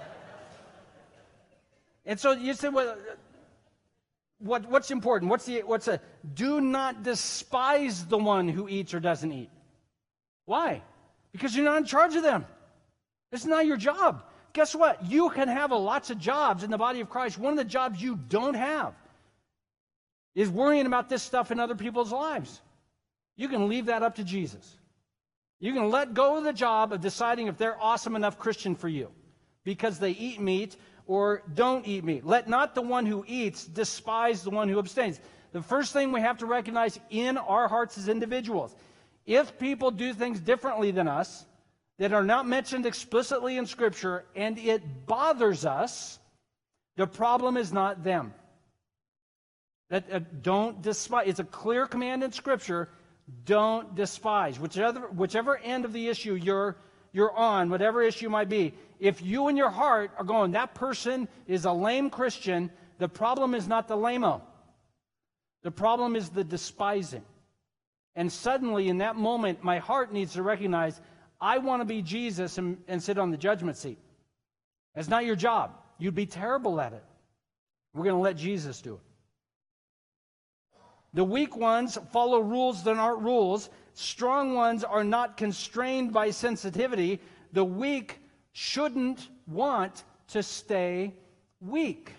[2.08, 2.96] And so you say, well,
[4.38, 5.30] what, what's important?
[5.30, 6.00] What's the what's a
[6.34, 9.50] do not despise the one who eats or doesn't eat.
[10.46, 10.82] Why?
[11.32, 12.46] Because you're not in charge of them.
[13.30, 14.24] It's not your job.
[14.54, 15.04] Guess what?
[15.04, 17.38] You can have a, lots of jobs in the body of Christ.
[17.38, 18.94] One of the jobs you don't have
[20.34, 22.62] is worrying about this stuff in other people's lives.
[23.36, 24.78] You can leave that up to Jesus.
[25.60, 28.88] You can let go of the job of deciding if they're awesome enough Christian for
[28.88, 29.10] you
[29.64, 30.76] because they eat meat
[31.08, 32.24] or don't eat meat.
[32.24, 35.18] Let not the one who eats despise the one who abstains.
[35.52, 38.76] The first thing we have to recognize in our hearts as individuals
[39.26, 41.44] if people do things differently than us
[41.98, 46.18] that are not mentioned explicitly in Scripture and it bothers us,
[46.96, 48.32] the problem is not them.
[49.90, 51.28] That uh, don't despise.
[51.28, 52.90] It's a clear command in Scripture.
[53.44, 54.58] Don't despise.
[54.58, 56.76] Whichever, whichever end of the issue you're
[57.12, 61.28] you're on, whatever issue might be, if you in your heart are going, that person
[61.46, 64.24] is a lame Christian, the problem is not the lame
[65.62, 67.24] The problem is the despising.
[68.16, 71.00] And suddenly, in that moment, my heart needs to recognize
[71.40, 73.98] I want to be Jesus and, and sit on the judgment seat.
[74.94, 75.70] That's not your job.
[75.98, 77.04] You'd be terrible at it.
[77.94, 79.00] We're going to let Jesus do it.
[81.14, 83.70] The weak ones follow rules that aren't rules.
[83.94, 87.20] Strong ones are not constrained by sensitivity.
[87.52, 88.20] The weak
[88.52, 91.14] shouldn't want to stay
[91.60, 92.12] weak.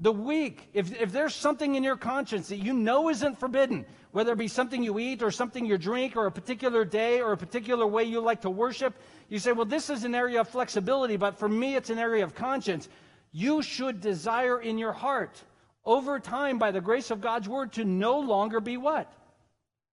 [0.00, 4.32] The weak, if, if there's something in your conscience that you know isn't forbidden, whether
[4.32, 7.36] it be something you eat or something you drink or a particular day or a
[7.36, 8.94] particular way you like to worship,
[9.28, 12.24] you say, well, this is an area of flexibility, but for me it's an area
[12.24, 12.88] of conscience.
[13.32, 15.42] You should desire in your heart,
[15.86, 19.10] over time, by the grace of God's word, to no longer be what?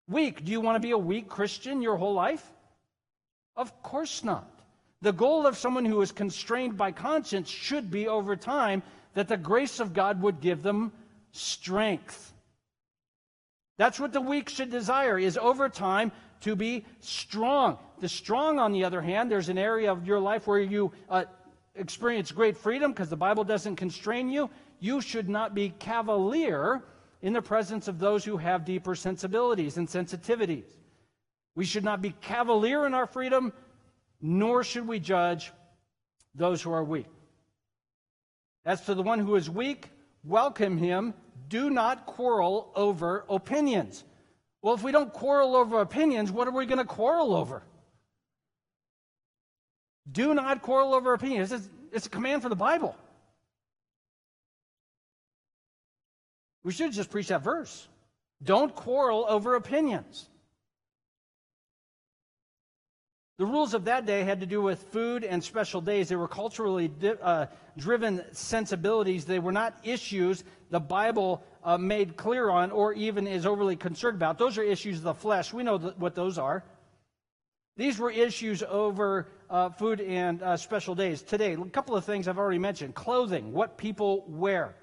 [0.07, 0.43] Weak.
[0.43, 2.43] Do you want to be a weak Christian your whole life?
[3.55, 4.49] Of course not.
[5.01, 8.81] The goal of someone who is constrained by conscience should be over time
[9.13, 10.91] that the grace of God would give them
[11.31, 12.33] strength.
[13.77, 17.77] That's what the weak should desire, is over time to be strong.
[17.99, 21.25] The strong, on the other hand, there's an area of your life where you uh,
[21.75, 24.49] experience great freedom because the Bible doesn't constrain you.
[24.83, 26.83] You should not be cavalier
[27.21, 30.65] in the presence of those who have deeper sensibilities and sensitivities.
[31.55, 33.53] We should not be cavalier in our freedom,
[34.19, 35.53] nor should we judge
[36.35, 37.05] those who are weak.
[38.65, 39.87] As to the one who is weak,
[40.25, 41.13] welcome him.
[41.47, 44.03] Do not quarrel over opinions.
[44.61, 47.63] Well, if we don't quarrel over opinions, what are we going to quarrel over?
[50.11, 51.53] Do not quarrel over opinions.
[51.93, 52.97] It's, a command for the Bible.
[56.63, 57.87] We should just preach that verse.
[58.41, 60.29] Don't quarrel over opinions.
[63.39, 66.07] The rules of that day had to do with food and special days.
[66.07, 67.47] They were culturally di- uh,
[67.77, 69.25] driven sensibilities.
[69.25, 74.15] They were not issues the Bible uh, made clear on or even is overly concerned
[74.15, 74.37] about.
[74.37, 75.51] Those are issues of the flesh.
[75.51, 76.63] We know th- what those are.
[77.75, 81.23] These were issues over uh, food and uh, special days.
[81.23, 84.75] Today, a couple of things I've already mentioned clothing, what people wear.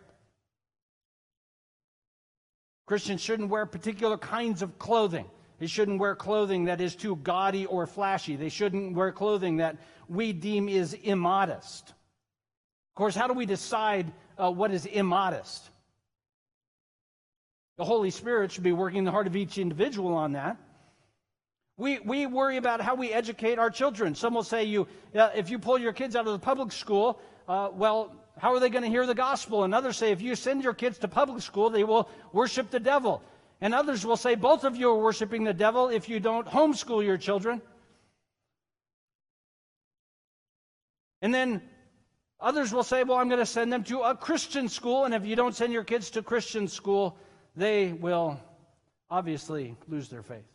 [2.91, 5.25] Christians shouldn't wear particular kinds of clothing.
[5.61, 8.35] They shouldn't wear clothing that is too gaudy or flashy.
[8.35, 9.77] They shouldn't wear clothing that
[10.09, 11.91] we deem is immodest.
[11.91, 15.71] Of course, how do we decide uh, what is immodest?
[17.79, 20.57] The Holy Spirit should be working in the heart of each individual on that.
[21.77, 24.17] We, we worry about how we educate our children.
[24.17, 27.21] Some will say, you, uh, if you pull your kids out of the public school,
[27.49, 29.65] uh, well, how are they going to hear the gospel?
[29.65, 32.81] And others say, if you send your kids to public school, they will worship the
[32.81, 33.23] devil.
[33.61, 37.05] And others will say both of you are worshiping the devil if you don't homeschool
[37.05, 37.61] your children.
[41.21, 41.61] And then
[42.41, 45.05] others will say, well, I'm going to send them to a Christian school.
[45.05, 47.19] And if you don't send your kids to Christian school,
[47.57, 48.41] they will
[49.11, 50.49] obviously lose their faith.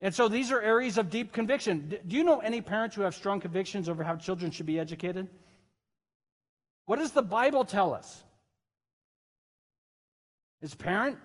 [0.00, 1.98] And so these are areas of deep conviction.
[2.06, 5.28] Do you know any parents who have strong convictions over how children should be educated?
[6.86, 8.22] What does the Bible tell us?
[10.62, 11.18] As parent,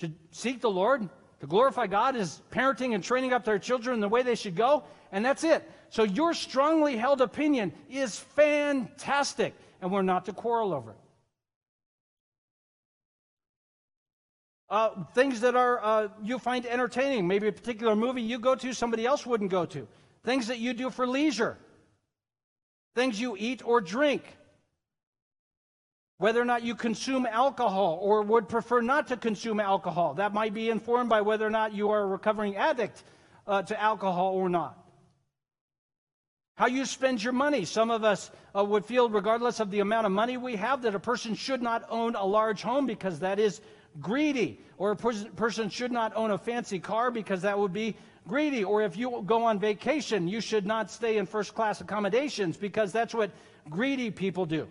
[0.00, 1.08] should seek the Lord,
[1.40, 4.84] to glorify God is parenting and training up their children the way they should go,
[5.12, 5.70] and that's it.
[5.90, 10.96] So your strongly held opinion is fantastic, and we're not to quarrel over it.
[14.70, 18.72] Uh, things that are uh, you find entertaining, maybe a particular movie you go to
[18.72, 19.86] somebody else wouldn't go to.
[20.24, 21.58] Things that you do for leisure.
[22.94, 24.22] Things you eat or drink
[26.22, 30.14] whether or not you consume alcohol or would prefer not to consume alcohol.
[30.14, 33.02] That might be informed by whether or not you are a recovering addict
[33.44, 34.78] uh, to alcohol or not.
[36.54, 37.64] How you spend your money.
[37.64, 40.94] Some of us uh, would feel, regardless of the amount of money we have, that
[40.94, 43.60] a person should not own a large home because that is
[44.00, 44.60] greedy.
[44.78, 47.96] Or a person should not own a fancy car because that would be
[48.28, 48.62] greedy.
[48.62, 52.92] Or if you go on vacation, you should not stay in first class accommodations because
[52.92, 53.32] that's what
[53.68, 54.68] greedy people do.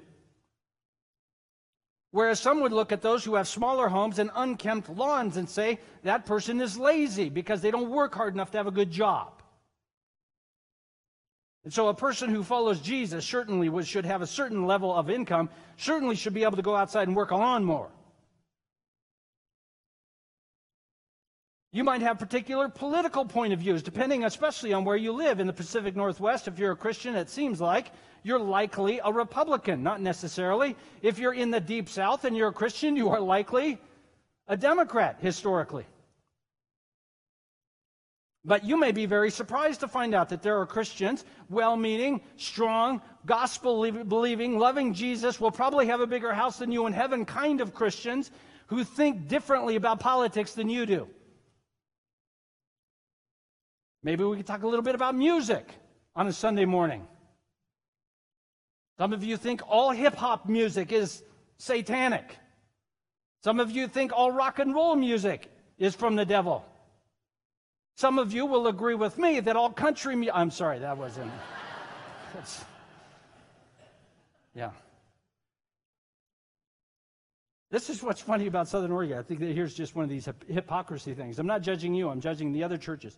[2.11, 5.79] Whereas some would look at those who have smaller homes and unkempt lawns and say
[6.03, 9.41] that person is lazy because they don't work hard enough to have a good job.
[11.63, 15.49] And so a person who follows Jesus certainly should have a certain level of income,
[15.77, 17.89] certainly should be able to go outside and work a lawnmower.
[21.73, 25.39] You might have particular political point of views, depending especially on where you live.
[25.39, 27.91] In the Pacific Northwest, if you're a Christian, it seems like
[28.23, 30.75] you're likely a Republican, not necessarily.
[31.01, 33.79] If you're in the deep South and you're a Christian, you are likely
[34.49, 35.85] a Democrat historically.
[38.43, 42.19] But you may be very surprised to find out that there are Christians, well meaning,
[42.35, 47.23] strong, gospel believing, loving Jesus, will probably have a bigger house than you in heaven
[47.23, 48.31] kind of Christians
[48.67, 51.07] who think differently about politics than you do.
[54.03, 55.67] Maybe we could talk a little bit about music
[56.15, 57.07] on a Sunday morning.
[58.97, 61.23] Some of you think all hip hop music is
[61.57, 62.37] satanic.
[63.43, 66.65] Some of you think all rock and roll music is from the devil.
[67.97, 70.35] Some of you will agree with me that all country music.
[70.35, 71.31] I'm sorry, that wasn't.
[74.55, 74.71] yeah.
[77.69, 79.17] This is what's funny about Southern Oregon.
[79.17, 81.39] I think that here's just one of these hypocrisy things.
[81.39, 83.17] I'm not judging you, I'm judging the other churches.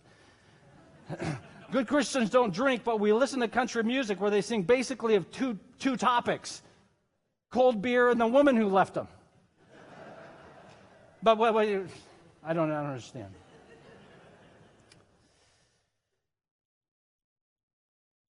[1.72, 5.30] Good Christians don't drink, but we listen to country music where they sing basically of
[5.30, 6.62] two, two topics
[7.50, 9.06] cold beer and the woman who left them.
[11.22, 11.86] but wait, wait,
[12.44, 13.32] I don't, I don't understand.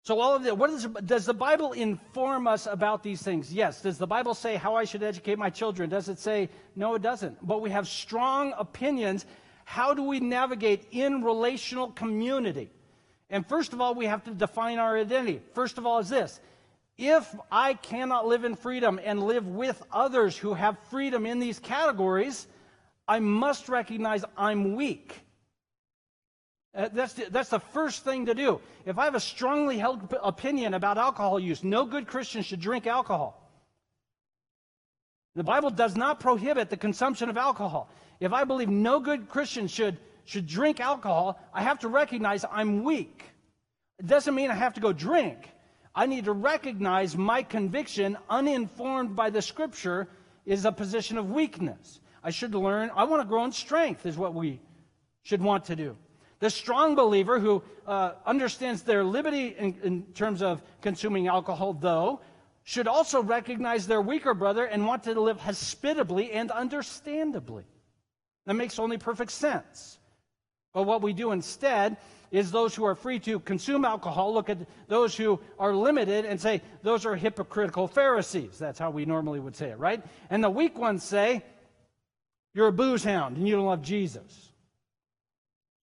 [0.08, 3.52] So, all of that, what is, does the Bible inform us about these things?
[3.52, 3.82] Yes.
[3.82, 5.90] Does the Bible say how I should educate my children?
[5.90, 6.48] Does it say,
[6.78, 7.46] no, it doesn't.
[7.46, 9.26] But we have strong opinions.
[9.70, 12.70] How do we navigate in relational community?
[13.30, 15.42] And first of all, we have to define our identity.
[15.56, 16.40] First of all, is this
[16.98, 21.60] if I cannot live in freedom and live with others who have freedom in these
[21.60, 22.48] categories,
[23.10, 25.20] I must recognize I'm weak.
[26.74, 28.62] Uh, that's, the, that's the first thing to do.
[28.86, 32.88] If I have a strongly held opinion about alcohol use, no good Christian should drink
[32.88, 33.44] alcohol.
[35.36, 37.90] The Bible does not prohibit the consumption of alcohol.
[38.20, 42.84] If I believe no good Christian should, should drink alcohol, I have to recognize I'm
[42.84, 43.24] weak.
[44.00, 45.50] It doesn't mean I have to go drink.
[45.94, 50.08] I need to recognize my conviction, uninformed by the scripture,
[50.46, 52.00] is a position of weakness.
[52.24, 54.60] I should learn, I want to grow in strength, is what we
[55.24, 55.96] should want to do.
[56.40, 62.22] The strong believer who uh, understands their liberty in, in terms of consuming alcohol, though,
[62.64, 67.64] should also recognize their weaker brother and want to live hospitably and understandably.
[68.48, 70.00] That makes only perfect sense.
[70.74, 71.98] But what we do instead
[72.32, 76.40] is those who are free to consume alcohol look at those who are limited and
[76.40, 78.58] say, those are hypocritical Pharisees.
[78.58, 80.04] That's how we normally would say it, right?
[80.30, 81.44] And the weak ones say,
[82.54, 84.52] you're a booze hound and you don't love Jesus.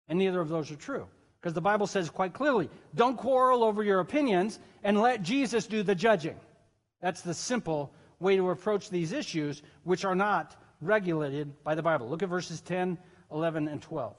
[0.08, 1.08] And neither of those are true.
[1.40, 5.82] Because the Bible says quite clearly don't quarrel over your opinions and let Jesus do
[5.82, 6.36] the judging.
[7.02, 12.10] That's the simple way to approach these issues, which are not regulated by the Bible.
[12.10, 12.98] Look at verses 10,
[13.32, 14.16] 11, and 12.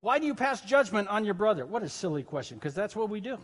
[0.00, 1.64] Why do you pass judgment on your brother?
[1.64, 3.38] What a silly question, because that's what we do.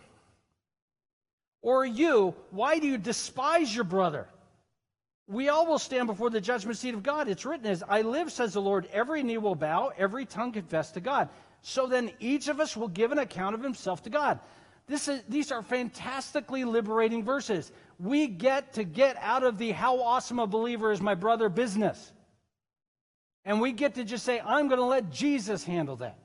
[1.62, 4.28] Or you, why do you despise your brother?
[5.28, 7.28] we all will stand before the judgment seat of God.
[7.28, 10.90] It's written as, I live, says the Lord, every knee will bow, every tongue confess
[10.92, 11.28] to God.
[11.60, 14.40] So then each of us will give an account of himself to God.
[14.86, 17.72] This is, these are fantastically liberating verses.
[17.98, 22.12] We get to get out of the how awesome a believer is my brother business.
[23.44, 26.18] And we get to just say, I'm going to let Jesus handle that.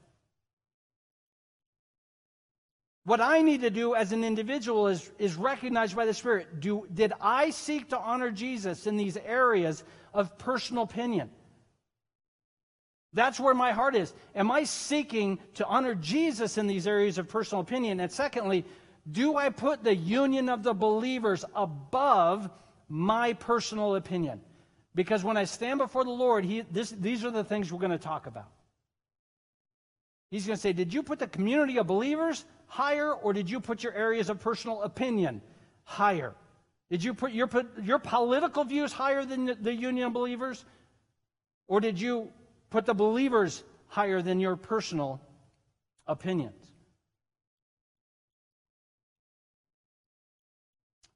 [3.06, 6.62] What I need to do as an individual is, is recognized by the Spirit.
[6.62, 11.30] Do, did I seek to honor Jesus in these areas of personal opinion?
[13.12, 14.14] That's where my heart is.
[14.36, 18.00] Am I seeking to honor Jesus in these areas of personal opinion?
[18.00, 18.66] And secondly,
[19.10, 22.50] do I put the union of the believers above
[22.88, 24.42] my personal opinion?
[24.96, 27.92] Because when I stand before the Lord, he, this, these are the things we're going
[27.92, 28.48] to talk about.
[30.30, 33.60] He's going to say, Did you put the community of believers higher, or did you
[33.60, 35.42] put your areas of personal opinion
[35.84, 36.34] higher?
[36.90, 40.64] Did you put your, put your political views higher than the, the union of believers?
[41.68, 42.32] Or did you
[42.70, 45.22] put the believers higher than your personal
[46.08, 46.63] opinions?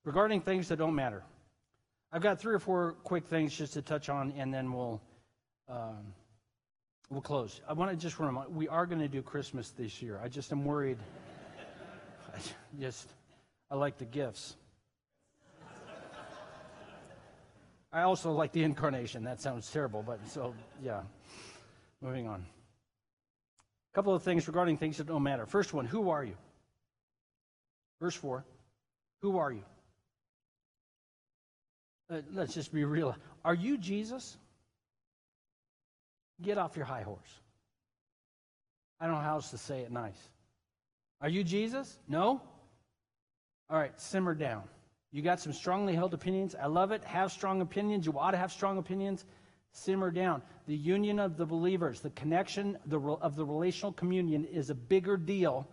[0.08, 1.22] Regarding things that don't matter,
[2.14, 5.02] I've got three or four quick things just to touch on, and then we'll.
[5.68, 6.14] Um,
[7.10, 7.60] we'll close.
[7.68, 10.18] I want to just remind we are going to do Christmas this year.
[10.24, 10.98] I just am worried.
[12.34, 12.40] I
[12.80, 13.10] just,
[13.70, 14.56] I like the gifts.
[17.92, 19.26] I also like the incarnation.
[19.26, 21.02] That sounds terrible, but so, yeah.
[22.02, 22.46] Moving on.
[23.92, 25.46] A couple of things regarding things that don't matter.
[25.46, 26.38] First one, who are you?
[28.00, 28.46] Verse 4.
[29.22, 29.64] Who are you?
[32.10, 33.16] Uh, let's just be real.
[33.44, 34.38] Are you Jesus?
[36.42, 37.40] Get off your high horse.
[39.00, 40.30] I don't know how else to say it nice.
[41.22, 42.00] Are you Jesus?
[42.08, 42.42] No?
[43.70, 44.64] All right, simmer down.
[45.12, 46.56] You got some strongly held opinions.
[46.56, 47.04] I love it.
[47.04, 48.06] Have strong opinions.
[48.06, 49.26] You ought to have strong opinions.
[49.74, 50.42] Simmer down.
[50.68, 52.78] The union of the believers, the connection
[53.22, 55.68] of the relational communion is a bigger deal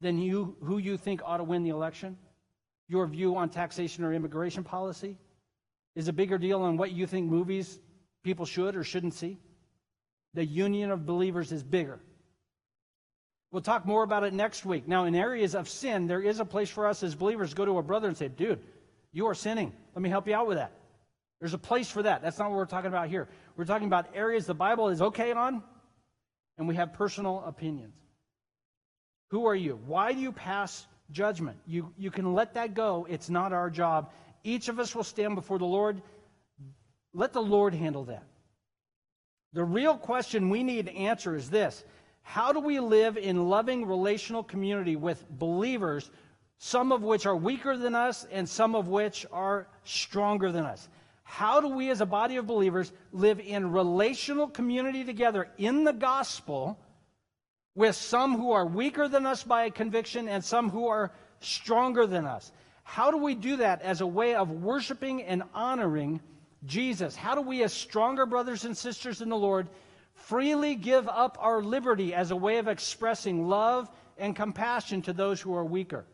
[0.00, 2.16] than you, who you think ought to win the election.
[2.88, 5.16] Your view on taxation or immigration policy
[5.94, 7.78] is a bigger deal than what you think movies
[8.22, 9.38] people should or shouldn't see.
[10.34, 12.00] The union of believers is bigger.
[13.52, 14.88] We'll talk more about it next week.
[14.88, 17.78] Now, in areas of sin, there is a place for us as believers go to
[17.78, 18.58] a brother and say, dude,
[19.12, 19.72] you are sinning.
[19.94, 20.72] Let me help you out with that.
[21.38, 22.20] There's a place for that.
[22.22, 23.28] That's not what we're talking about here.
[23.56, 25.62] We're talking about areas the Bible is okay on,
[26.58, 27.94] and we have personal opinions.
[29.30, 29.78] Who are you?
[29.86, 31.58] Why do you pass judgment?
[31.66, 33.06] You, you can let that go.
[33.08, 34.10] It's not our job.
[34.44, 36.00] Each of us will stand before the Lord.
[37.12, 38.24] Let the Lord handle that.
[39.54, 41.84] The real question we need to answer is this
[42.22, 46.10] how do we live in loving relational community with believers,
[46.58, 50.88] some of which are weaker than us and some of which are stronger than us?
[51.22, 55.92] How do we, as a body of believers, live in relational community together in the
[55.92, 56.78] gospel
[57.74, 62.24] with some who are weaker than us by conviction and some who are stronger than
[62.24, 62.52] us.
[62.84, 66.20] How do we do that as a way of worshiping and honoring
[66.64, 67.16] Jesus?
[67.16, 69.68] How do we, as stronger brothers and sisters in the Lord,
[70.14, 75.40] freely give up our liberty as a way of expressing love and compassion to those
[75.40, 76.04] who are weaker?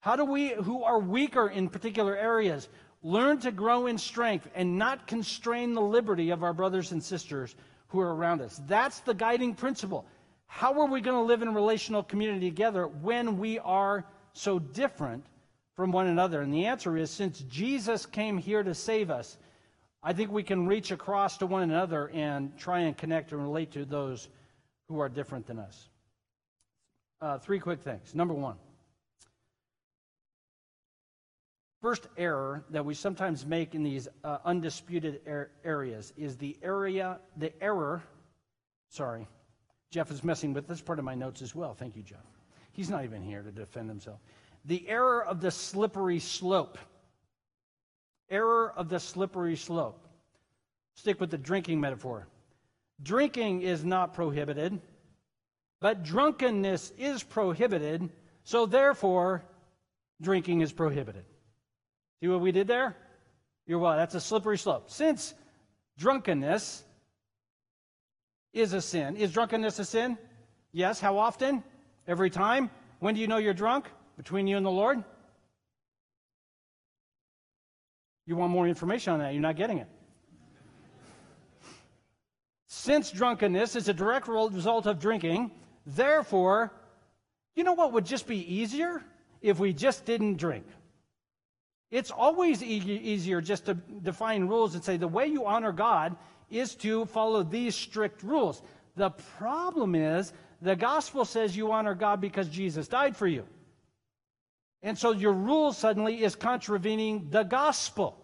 [0.00, 2.68] How do we, who are weaker in particular areas,
[3.02, 7.54] learn to grow in strength and not constrain the liberty of our brothers and sisters
[7.88, 8.60] who are around us?
[8.66, 10.06] That's the guiding principle.
[10.46, 15.24] How are we going to live in relational community together when we are so different
[15.78, 16.40] from one another?
[16.40, 19.38] And the answer is since Jesus came here to save us,
[20.02, 23.70] I think we can reach across to one another and try and connect and relate
[23.72, 24.28] to those
[24.88, 25.88] who are different than us.
[27.20, 28.12] Uh, three quick things.
[28.12, 28.56] Number one,
[31.80, 37.20] first error that we sometimes make in these uh, undisputed er- areas is the area,
[37.36, 38.02] the error.
[38.88, 39.28] Sorry,
[39.92, 41.72] Jeff is messing with this part of my notes as well.
[41.72, 42.26] Thank you, Jeff.
[42.72, 44.18] He's not even here to defend himself.
[44.64, 46.78] The error of the slippery slope.
[48.30, 50.06] Error of the slippery slope.
[50.94, 52.26] Stick with the drinking metaphor.
[53.02, 54.80] Drinking is not prohibited,
[55.80, 58.10] but drunkenness is prohibited,
[58.42, 59.44] so therefore,
[60.20, 61.24] drinking is prohibited.
[62.20, 62.96] See what we did there?
[63.66, 64.90] You're well, that's a slippery slope.
[64.90, 65.34] Since
[65.98, 66.82] drunkenness
[68.52, 70.18] is a sin, is drunkenness a sin?
[70.72, 71.00] Yes.
[71.00, 71.62] How often?
[72.06, 72.70] Every time?
[72.98, 73.86] When do you know you're drunk?
[74.18, 75.02] Between you and the Lord?
[78.26, 79.88] You want more information on that, you're not getting it.
[82.66, 85.50] Since drunkenness is a direct result of drinking,
[85.86, 86.74] therefore,
[87.54, 89.02] you know what would just be easier?
[89.40, 90.66] If we just didn't drink.
[91.90, 96.16] It's always e- easier just to define rules and say the way you honor God
[96.50, 98.62] is to follow these strict rules.
[98.96, 103.46] The problem is the gospel says you honor God because Jesus died for you.
[104.82, 108.16] And so your rule suddenly is contravening the gospel.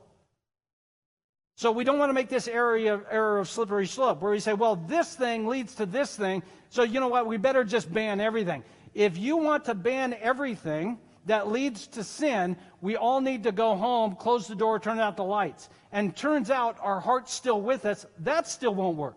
[1.56, 4.54] So we don't want to make this area error of slippery slope where we say,
[4.54, 6.42] well, this thing leads to this thing.
[6.68, 7.26] So you know what?
[7.26, 8.64] We better just ban everything.
[8.92, 13.76] If you want to ban everything that leads to sin, we all need to go
[13.76, 15.68] home, close the door, turn out the lights.
[15.92, 18.04] And turns out our heart's still with us.
[18.20, 19.16] That still won't work.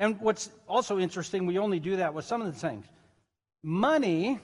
[0.00, 2.86] And what's also interesting, we only do that with some of the things.
[3.62, 4.40] Money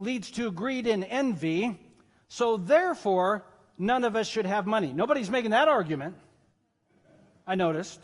[0.00, 1.78] leads to greed and envy,
[2.28, 3.44] so therefore,
[3.76, 4.94] none of us should have money.
[4.94, 6.16] Nobody's making that argument.
[7.46, 8.00] I noticed.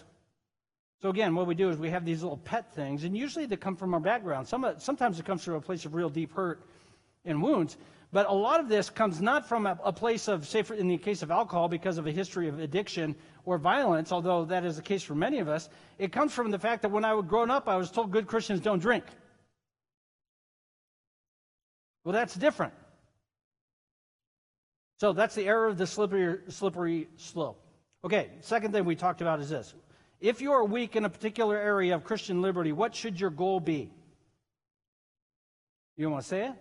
[1.00, 3.56] So again, what we do is we have these little pet things, and usually they
[3.56, 4.46] come from our background.
[4.46, 6.60] Some, sometimes it comes from a place of real deep hurt
[7.24, 7.78] and wounds.
[8.10, 10.88] But a lot of this comes not from a, a place of, say, for, in
[10.88, 14.76] the case of alcohol, because of a history of addiction or violence, although that is
[14.76, 15.68] the case for many of us.
[15.98, 18.26] It comes from the fact that when I was growing up, I was told good
[18.26, 19.04] Christians don't drink.
[22.04, 22.72] Well, that's different.
[25.00, 27.62] So that's the error of the slippery, slippery slope.
[28.04, 29.74] Okay, second thing we talked about is this.
[30.20, 33.60] If you are weak in a particular area of Christian liberty, what should your goal
[33.60, 33.92] be?
[35.96, 36.54] You want to say it?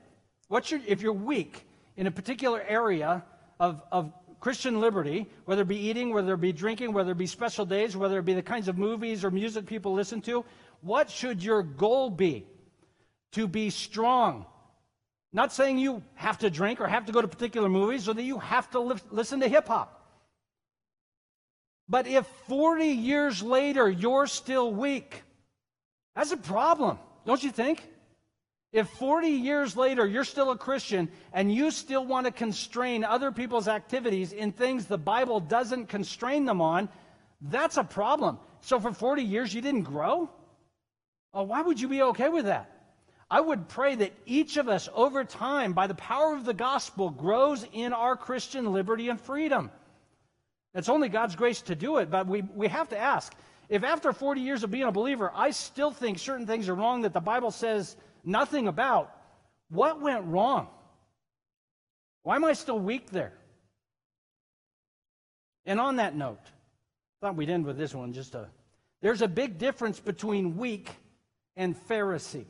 [0.47, 3.23] What should, if you're weak in a particular area
[3.59, 7.27] of, of Christian liberty, whether it be eating, whether it be drinking, whether it be
[7.27, 10.45] special days, whether it be the kinds of movies or music people listen to,
[10.81, 12.45] what should your goal be?
[13.33, 14.45] To be strong.
[15.33, 18.23] Not saying you have to drink or have to go to particular movies or that
[18.23, 19.93] you have to li- listen to hip hop.
[21.89, 25.23] But if 40 years later you're still weak,
[26.15, 27.83] that's a problem, don't you think?
[28.77, 33.31] If 40 years later you're still a Christian and you still want to constrain other
[33.31, 36.87] people's activities in things the Bible doesn't constrain them on,
[37.41, 38.37] that's a problem.
[38.61, 40.29] So for 40 years you didn't grow?
[41.33, 42.69] Oh, why would you be okay with that?
[43.31, 47.09] I would pray that each of us over time, by the power of the gospel,
[47.09, 49.71] grows in our Christian liberty and freedom.
[50.75, 53.33] It's only God's grace to do it, but we, we have to ask
[53.69, 57.01] if after 40 years of being a believer, I still think certain things are wrong
[57.01, 57.97] that the Bible says
[58.27, 59.15] nothing about,
[59.69, 60.67] what went wrong?
[62.23, 63.33] Why am I still weak there?
[65.65, 68.13] And on that note, I thought we'd end with this one.
[68.13, 68.47] Just a,
[69.01, 70.89] there's a big difference between weak
[71.55, 72.45] and Pharisee.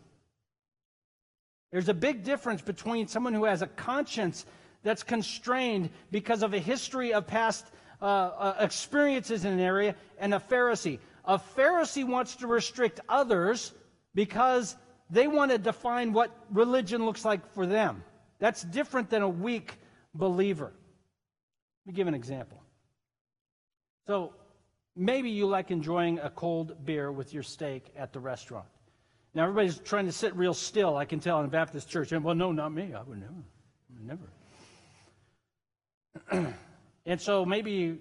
[1.71, 4.45] There's a big difference between someone who has a conscience
[4.83, 7.65] that's constrained because of a history of past
[8.01, 10.99] uh, uh, experiences in an area and a Pharisee.
[11.25, 13.73] A Pharisee wants to restrict others
[14.15, 14.75] because
[15.09, 18.03] they want to define what religion looks like for them.
[18.39, 19.79] That's different than a weak
[20.13, 20.73] believer.
[21.85, 22.61] Let me give an example.
[24.05, 24.33] So,
[24.99, 28.65] Maybe you like enjoying a cold beer with your steak at the restaurant.
[29.35, 32.11] Now, everybody's trying to sit real still, I can tell, in a Baptist church.
[32.11, 32.95] And, well, no, not me.
[32.95, 33.21] I would
[34.01, 34.23] never.
[36.31, 36.55] Never.
[37.05, 37.99] and so maybe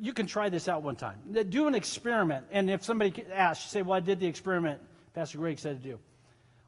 [0.00, 1.18] you can try this out one time.
[1.50, 2.46] Do an experiment.
[2.50, 4.80] And if somebody asks, say, well, I did the experiment
[5.12, 5.98] Pastor Greg said to do.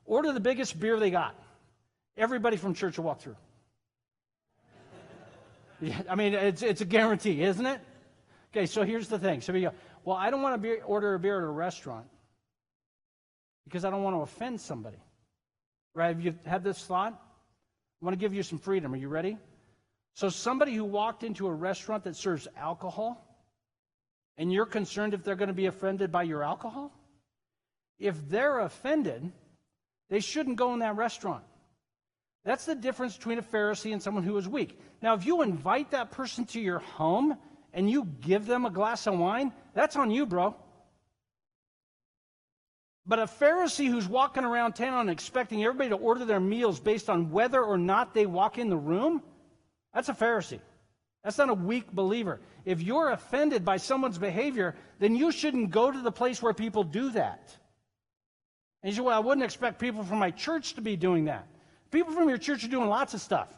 [0.07, 1.35] Order the biggest beer they got.
[2.17, 3.37] Everybody from church will walk through.
[5.81, 7.81] Yeah, I mean, it's, it's a guarantee, isn't it?
[8.53, 9.41] Okay, so here's the thing.
[9.41, 9.73] So we go,
[10.05, 12.07] well, I don't want to be, order a beer at a restaurant
[13.65, 14.99] because I don't want to offend somebody.
[15.95, 16.09] Right?
[16.09, 17.13] Have you had this thought?
[17.15, 18.93] I want to give you some freedom.
[18.95, 19.39] Are you ready?
[20.15, 23.27] So, somebody who walked into a restaurant that serves alcohol,
[24.37, 26.93] and you're concerned if they're going to be offended by your alcohol?
[27.99, 29.33] If they're offended,
[30.13, 31.43] they shouldn't go in that restaurant.
[32.45, 34.79] That's the difference between a Pharisee and someone who is weak.
[35.01, 37.39] Now, if you invite that person to your home
[37.73, 40.55] and you give them a glass of wine, that's on you, bro.
[43.07, 47.31] But a Pharisee who's walking around town expecting everybody to order their meals based on
[47.31, 49.23] whether or not they walk in the room,
[49.95, 50.61] that's a Pharisee.
[51.25, 52.39] That's not a weak believer.
[52.67, 56.85] If you're offended by someone's behavior, then you shouldn't go to the place where people
[56.85, 57.57] do that.
[58.83, 61.47] And you say, Well, I wouldn't expect people from my church to be doing that.
[61.91, 63.49] People from your church are doing lots of stuff.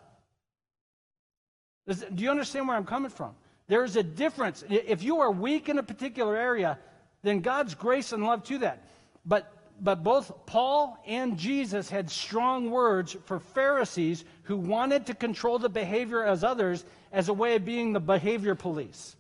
[1.87, 3.35] Do you understand where I'm coming from?
[3.69, 4.65] There's a difference.
[4.69, 6.79] If you are weak in a particular area,
[7.23, 8.87] then God's grace and love to that.
[9.25, 9.51] But
[9.81, 15.69] but both Paul and Jesus had strong words for Pharisees who wanted to control the
[15.69, 19.17] behavior as others as a way of being the behavior police.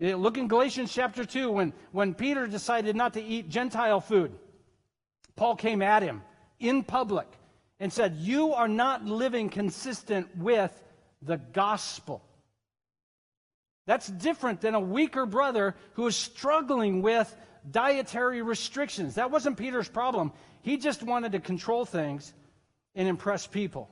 [0.00, 4.32] Eh, look in Galatians chapter 2 when, when Peter decided not to eat Gentile food.
[5.36, 6.22] Paul came at him
[6.60, 7.26] in public
[7.80, 10.72] and said, You are not living consistent with
[11.22, 12.22] the gospel.
[13.86, 17.34] That's different than a weaker brother who is struggling with
[17.70, 19.14] dietary restrictions.
[19.14, 20.32] That wasn't Peter's problem.
[20.62, 22.34] He just wanted to control things
[22.94, 23.88] and impress people.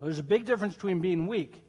[0.00, 1.62] There's a big difference between being weak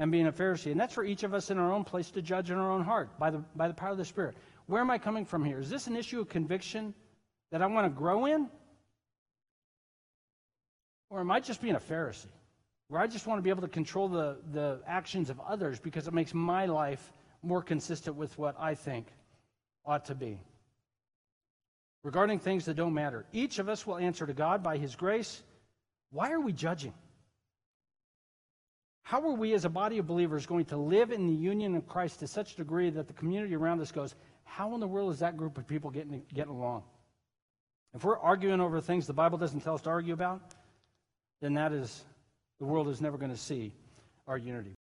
[0.00, 0.72] and being a Pharisee.
[0.72, 2.82] And that's for each of us in our own place to judge in our own
[2.82, 4.34] heart by the, by the power of the Spirit.
[4.66, 5.60] Where am I coming from here?
[5.60, 6.94] Is this an issue of conviction
[7.52, 8.48] that I want to grow in?
[11.10, 12.32] Or am I just being a Pharisee?
[12.88, 16.08] Where I just want to be able to control the, the actions of others because
[16.08, 19.06] it makes my life more consistent with what I think
[19.84, 20.40] ought to be.
[22.02, 25.42] Regarding things that don't matter, each of us will answer to God by His grace.
[26.10, 26.94] Why are we judging?
[29.10, 31.88] How are we as a body of believers going to live in the union of
[31.88, 35.12] Christ to such a degree that the community around us goes, how in the world
[35.12, 36.84] is that group of people getting, getting along?
[37.92, 40.54] If we're arguing over things the Bible doesn't tell us to argue about,
[41.40, 42.04] then that is,
[42.60, 43.72] the world is never going to see
[44.28, 44.76] our unity.